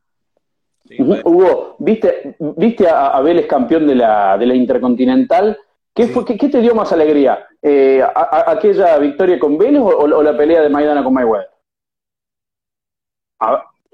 [1.00, 5.58] Hugo, ¿viste, viste a, Vélez campeón de la, de la Intercontinental?
[5.94, 7.48] ¿Qué, fue, qué, te dio más alegría?
[7.62, 11.50] Eh, ¿Aquella victoria con Vélez o, la pelea de Maidana con Mayweather?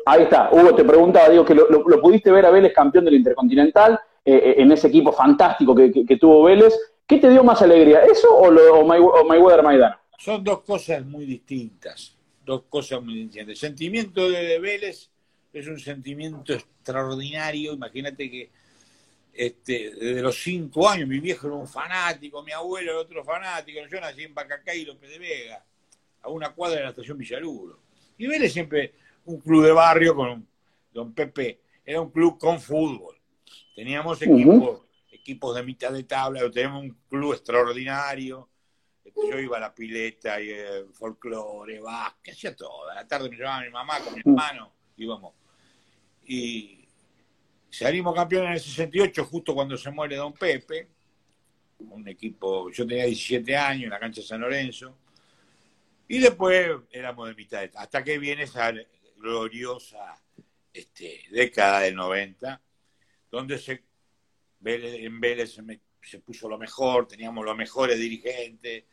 [0.05, 3.17] Ahí está, Hugo, te preguntaba, digo, que lo, pudiste ver a Vélez campeón de la
[3.17, 6.73] Intercontinental, eh, eh, en ese equipo fantástico que, tuvo Vélez.
[7.07, 9.99] ¿Qué te dio más alegría, eso o, lo, Mayweather-Maidana?
[10.17, 13.49] Son dos cosas muy distintas, dos cosas muy distintas.
[13.49, 15.09] El sentimiento de Vélez
[15.51, 17.73] es un sentimiento extraordinario.
[17.73, 18.49] Imagínate que
[19.33, 23.79] este, desde los cinco años mi viejo era un fanático, mi abuelo era otro fanático.
[23.89, 25.65] Yo nací en Bacacay, López de Vega,
[26.21, 27.79] a una cuadra de la estación Villaluro.
[28.17, 28.93] Y Vélez siempre
[29.25, 30.47] un club de barrio con
[30.93, 33.17] don Pepe, era un club con fútbol.
[33.75, 38.47] Teníamos equipos, equipos de mitad de tabla, teníamos un club extraordinario.
[39.29, 42.89] Yo iba a la pileta, y el folclore, básquet, hacía todo.
[42.89, 45.33] A la tarde me llevaba mi mamá con mi hermano, íbamos.
[46.25, 46.87] Y
[47.69, 50.87] salimos campeones en el 68, justo cuando se muere Don Pepe,
[51.79, 54.97] un equipo, yo tenía 17 años en la cancha de San Lorenzo,
[56.07, 58.71] y después éramos de mitad, hasta que viene esa
[59.21, 60.21] gloriosa
[60.73, 62.61] este, década del 90,
[63.29, 63.83] donde se,
[64.63, 65.57] en Vélez
[66.01, 68.83] se, puso lo mejor, teníamos los mejores dirigentes,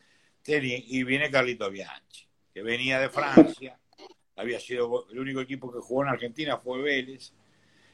[0.47, 3.79] y viene Carlito Bianchi, que venía de Francia,
[4.37, 7.33] había sido el único equipo que jugó en Argentina fue Vélez,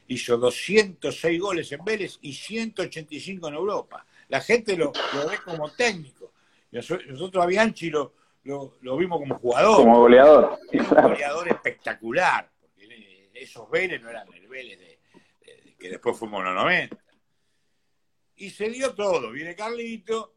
[0.07, 4.05] hizo 206 goles en Vélez y 185 en Europa.
[4.29, 6.33] La gente lo, ve como técnico.
[6.71, 8.13] Nosotros a Bianchi lo,
[8.45, 9.77] lo, vimos como jugador.
[9.77, 10.59] Como goleador.
[10.71, 12.49] Goleador espectacular.
[12.59, 14.99] Porque esos Vélez no eran el Vélez de,
[15.77, 16.97] que después fuimos en los 90.
[18.37, 19.31] Y se dio todo.
[19.31, 20.35] Viene Carlito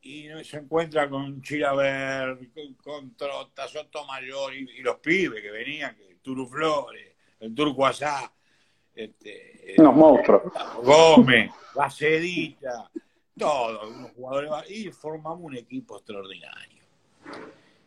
[0.00, 5.96] y se encuentra con Chilaver, con, con Trota, Sotomayor y, y los pibes que venían,
[6.08, 8.32] el Turu Flores, el Turco Asá,
[8.94, 10.42] este, unos monstruos.
[10.82, 12.90] Gómez, Bacedita,
[13.38, 16.81] todos, unos jugadores, y formamos un equipo extraordinario.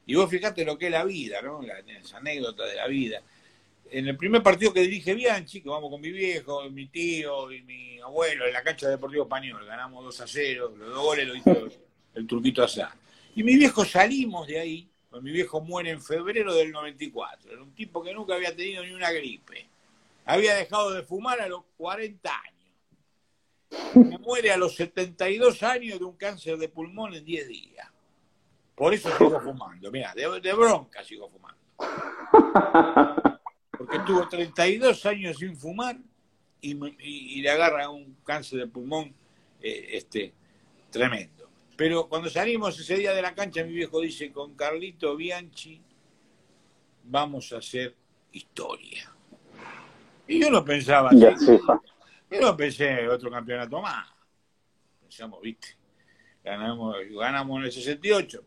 [0.06, 1.62] Y vos fíjate lo que es la vida, ¿no?
[1.62, 1.76] La,
[2.14, 3.22] anécdota de la vida.
[3.90, 7.62] En el primer partido que dirige Bianchi, que vamos con mi viejo, mi tío y
[7.62, 11.28] mi abuelo en la cancha de Deportivo Español, ganamos 2 a 0, los dos goles
[11.28, 11.70] lo hizo
[12.16, 12.96] el turquito Asá.
[13.36, 17.52] Y mi viejo salimos de ahí, pues mi viejo muere en febrero del 94.
[17.52, 19.68] Era un tipo que nunca había tenido ni una gripe.
[20.26, 22.56] Había dejado de fumar a los 40 años.
[23.96, 27.88] Me muere a los 72 años de un cáncer de pulmón en 10 días.
[28.76, 29.92] Por eso sigo fumando.
[29.92, 31.60] Mira, de, bronca sigo fumando.
[33.72, 35.98] Porque tuvo 32 años sin fumar
[36.62, 39.14] y, le agarra un cáncer de pulmón
[39.62, 40.34] eh, este,
[40.90, 41.50] tremendo.
[41.76, 45.82] Pero cuando salimos ese día de la cancha, mi viejo dice, con Carlito Bianchi
[47.04, 47.96] vamos a hacer
[48.32, 49.12] historia.
[50.28, 51.60] Y yo no pensaba así.
[52.32, 54.08] Yo no pensé otro campeonato más.
[55.02, 55.78] Pensamos, viste,
[56.44, 58.44] ganamos, ganamos en el 68.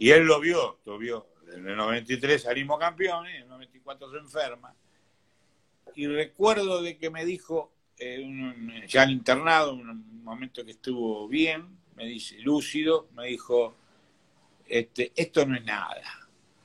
[0.00, 1.26] Y él lo vio, lo vio.
[1.52, 4.74] En el 93 salimos campeones, en el 94 se enferma.
[5.94, 8.26] Y recuerdo de que me dijo, eh,
[8.88, 13.76] ya en internado, un momento que estuvo bien, me dice, lúcido, me dijo,
[14.66, 16.00] este, esto no es nada.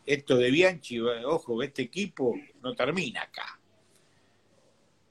[0.06, 3.60] Esto de Bianchi, ojo, este equipo no termina acá.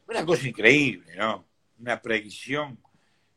[0.09, 1.45] Una cosa increíble, ¿no?
[1.79, 2.79] Una predicción.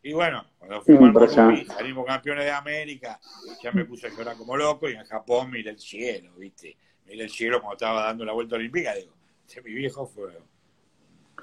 [0.07, 3.19] Y bueno, cuando fuimos salimos campeones de América,
[3.61, 6.77] ya me puse a llorar como loco y en Japón miré el cielo, ¿viste?
[7.05, 9.11] Miré el cielo cuando estaba dando la vuelta olímpica, digo,
[9.45, 10.29] ese mi viejo fue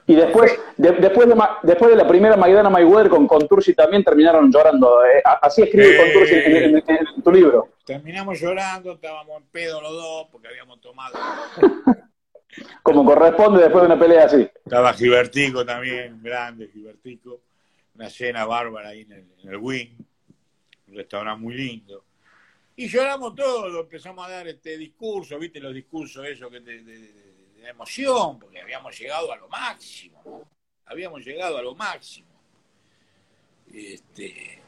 [0.06, 5.04] Y después, después, de, después de la primera Maidana Mayweather con Contursi también terminaron llorando.
[5.04, 7.68] Eh, así escribe Contursi en, tu libro.
[7.84, 11.18] Terminamos llorando, estábamos en pedo los dos porque habíamos tomado.
[12.82, 14.48] Como corresponde después de una pelea así.
[14.64, 17.40] Estaba Gibertico también, grande Gibertico.
[17.94, 19.96] Una cena bárbara ahí en el, en Wing.
[20.88, 22.04] Un restaurante muy lindo.
[22.76, 28.38] Y lloramos todo, empezamos a dar este discurso, viste los discursos esos que de emoción,
[28.38, 30.48] porque habíamos llegado a lo máximo,
[30.86, 32.28] habíamos llegado a lo máximo.
[33.72, 34.60] Este,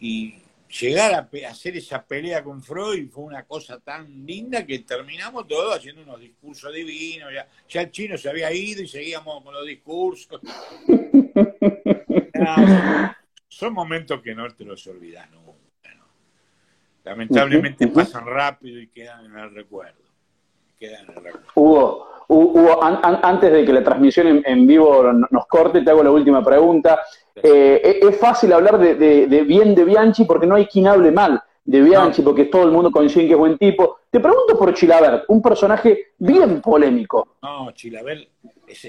[0.00, 0.34] y
[0.80, 5.76] llegar a, hacer esa pelea con Freud fue una cosa tan linda que terminamos todos
[5.76, 10.40] haciendo unos discursos divinos, ya, el chino se había ido y seguíamos con los discursos.
[13.48, 15.52] son momentos que no te los olvidas nunca.
[17.04, 20.02] Lamentablemente pasan rápido y quedan en el recuerdo.
[20.78, 21.48] Quedan en el recuerdo.
[21.54, 26.44] Hugo, Hugo, antes de que la transmisión en, vivo nos corte, te hago la última
[26.44, 27.00] pregunta.
[27.34, 31.80] Eh, es fácil hablar de, bien de Bianchi porque no hay quien hable mal de
[31.80, 34.00] Bianchi, porque todo el mundo coincide que es buen tipo.
[34.10, 37.36] Te pregunto por Chilaver, un personaje bien polémico.
[37.42, 38.28] No, Chilaver
[38.66, 38.84] es,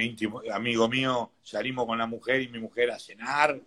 [0.00, 3.58] íntimo, amigo mío, salimos con la mujer y mi mujer a cenar.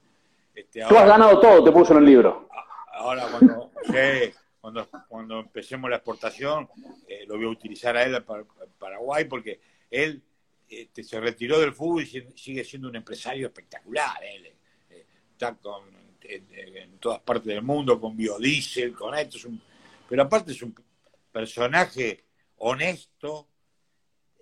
[0.54, 2.48] Este, Tú has ganado todo, te puso en el libro.
[2.94, 3.72] Ahora cuando,
[4.62, 6.70] cuando, cuando empecemos la exportación,
[7.08, 8.44] eh, lo voy a utilizar a él para
[8.78, 9.60] Paraguay porque
[9.90, 10.22] él
[10.70, 12.06] este, se retiró del fútbol y
[12.36, 14.24] sigue siendo un empresario espectacular.
[14.24, 14.46] Él
[14.90, 15.58] eh, está
[16.28, 19.38] en, todas partes del mundo con biodiesel, con esto.
[19.38, 19.62] Es un,
[20.08, 20.76] pero aparte es un
[21.32, 22.24] personaje
[22.58, 23.48] honesto.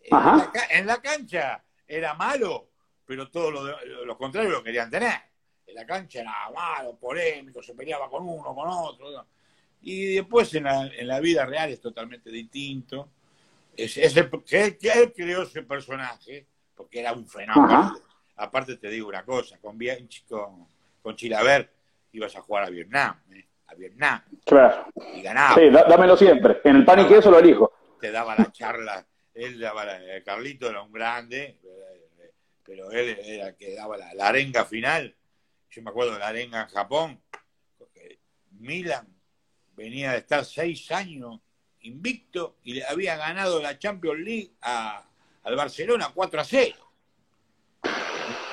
[0.04, 2.70] En la, cancha era malo,
[3.06, 5.22] pero todo lo, lo contrario lo querían tener.
[5.68, 9.26] En la cancha era malo, polémico, se peleaba con uno, con otro.
[9.82, 13.10] Y después en la, en la vida real es totalmente distinto.
[13.76, 17.98] Es, es el, que, él, creó ese personaje, porque era un fenómeno.
[18.36, 19.80] Aparte te digo una cosa, con,
[20.28, 20.68] con,
[21.02, 21.72] con Chilaver
[22.12, 23.46] ibas a jugar a Vietnam, ¿eh?
[23.68, 24.22] a Vietnam.
[24.46, 24.88] Claro.
[25.16, 25.56] Y ganaba.
[25.56, 26.62] Sí, dámelo siempre.
[26.64, 27.72] En el pan y queso lo elijo.
[28.00, 31.60] Te daba la charla, él daba la, Carlito era un grande,
[32.64, 35.16] pero él era el que daba la, la arenga final.
[35.70, 37.22] Yo me acuerdo de la arenga en Japón.
[38.60, 39.08] Milan
[39.76, 41.40] venía de estar seis años
[41.82, 45.04] invicto y le había ganado la Champions League a,
[45.44, 46.91] al Barcelona 4 a 0.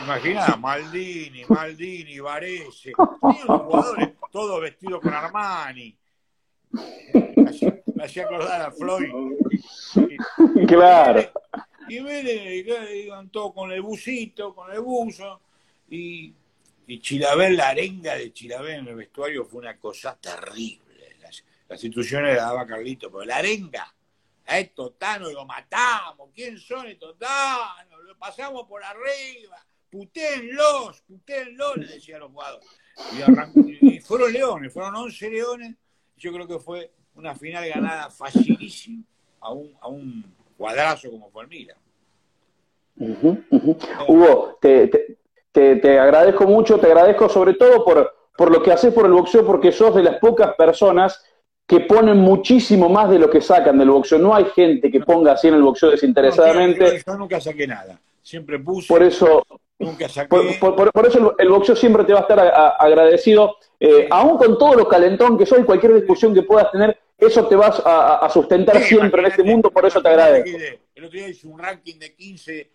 [0.08, 5.96] Imagina, Maldini, Maldini, Varese, los jugadores todos vestidos con Armani.
[6.72, 9.12] Me hacía acordar a Floyd.
[10.66, 11.30] claro.
[11.88, 15.40] Y Vélez, iban todos con el busito, con el buzo,
[15.90, 16.34] y,
[16.86, 20.88] y Chilabel, la arenga de Chilabel en el vestuario fue una cosa terrible
[21.68, 23.94] las instituciones le daba Carlito, pero la arenga,
[24.46, 28.02] a estos tanos lo matamos, ¿quién son estos tanos?
[28.04, 32.68] Lo pasamos por arriba, putéenlos, putéenlos, le decían los jugadores.
[33.82, 35.76] Y, fueron leones, fueron 11 leones,
[36.16, 39.04] yo creo que fue una final ganada facilísima
[39.40, 40.24] a un, a un
[40.56, 41.76] cuadrazo como fue el Milan.
[44.08, 44.88] Hugo, te,
[45.52, 49.12] te, te, agradezco mucho, te agradezco sobre todo por, por lo que haces por el
[49.12, 51.24] boxeo, porque sos de las pocas personas
[51.68, 54.18] que ponen muchísimo más de lo que sacan del boxeo.
[54.18, 57.02] No hay gente que ponga así en el boxeo desinteresadamente.
[57.06, 58.00] yo nunca saqué nada.
[58.22, 58.88] Siempre puse.
[58.88, 59.44] Por eso,
[59.78, 60.58] nunca saqué.
[60.60, 62.40] Por, eso el, boxeo siempre te va a estar
[62.78, 63.56] agradecido.
[63.78, 67.56] Eh, aún con todo lo calentón que soy, cualquier discusión que puedas tener, eso te
[67.56, 70.58] vas a, sustentar siempre en este mundo, por eso te agradezco.
[70.94, 72.70] El otro día hice un ranking de 15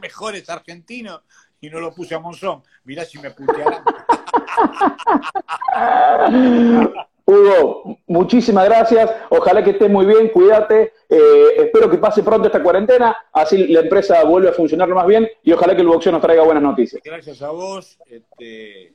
[0.00, 1.22] mejores argentinos
[1.60, 2.62] y no lo puse a Monzón.
[2.84, 3.84] Mirá si me putearán.
[7.30, 9.10] Hugo, muchísimas gracias.
[9.28, 10.94] Ojalá que estés muy bien, cuídate.
[11.10, 15.28] Eh, espero que pase pronto esta cuarentena, así la empresa vuelve a funcionar más bien
[15.42, 17.02] y ojalá que el boxeo nos traiga buenas noticias.
[17.04, 17.98] Gracias a vos.
[18.06, 18.94] Este,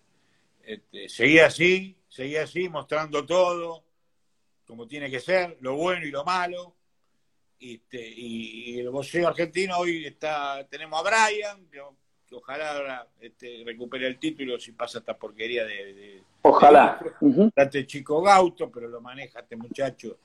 [0.63, 3.83] este, seguí así, seguí así, mostrando todo
[4.65, 6.73] como tiene que ser, lo bueno y lo malo.
[7.59, 11.67] Este, y, el boxeo argentino hoy está, tenemos a Brian,
[12.33, 16.21] ojalá este, recupere el título si pasa esta porquería de...
[16.41, 16.99] ojalá.
[17.55, 20.17] Este chico Gauto, pero lo maneja este muchacho.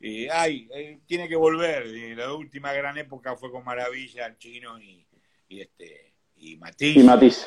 [0.00, 1.86] Y, ay, eh, tiene que volver.
[2.16, 5.04] la última gran época fue con Maravilla, el chino y,
[5.48, 6.96] este y Matiz.
[6.96, 7.46] Y Matiz.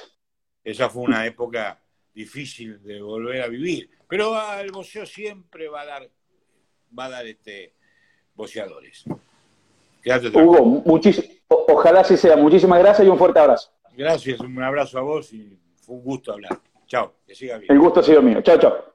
[0.64, 1.82] Esa fue una época
[2.14, 3.90] difícil de volver a vivir.
[4.08, 6.10] Pero el boxeo siempre va a dar,
[6.98, 7.74] va a dar este
[8.36, 9.06] boxeadores.
[10.34, 10.84] Hugo,
[11.48, 12.36] ojalá así sea.
[12.36, 13.72] Muchísimas gracias y un fuerte abrazo.
[13.96, 16.60] Gracias, un abrazo a vos y fue un gusto hablar.
[16.88, 17.72] Chao, que siga bien.
[17.72, 18.42] El gusto ha sido mío.
[18.42, 18.91] Chao, chao.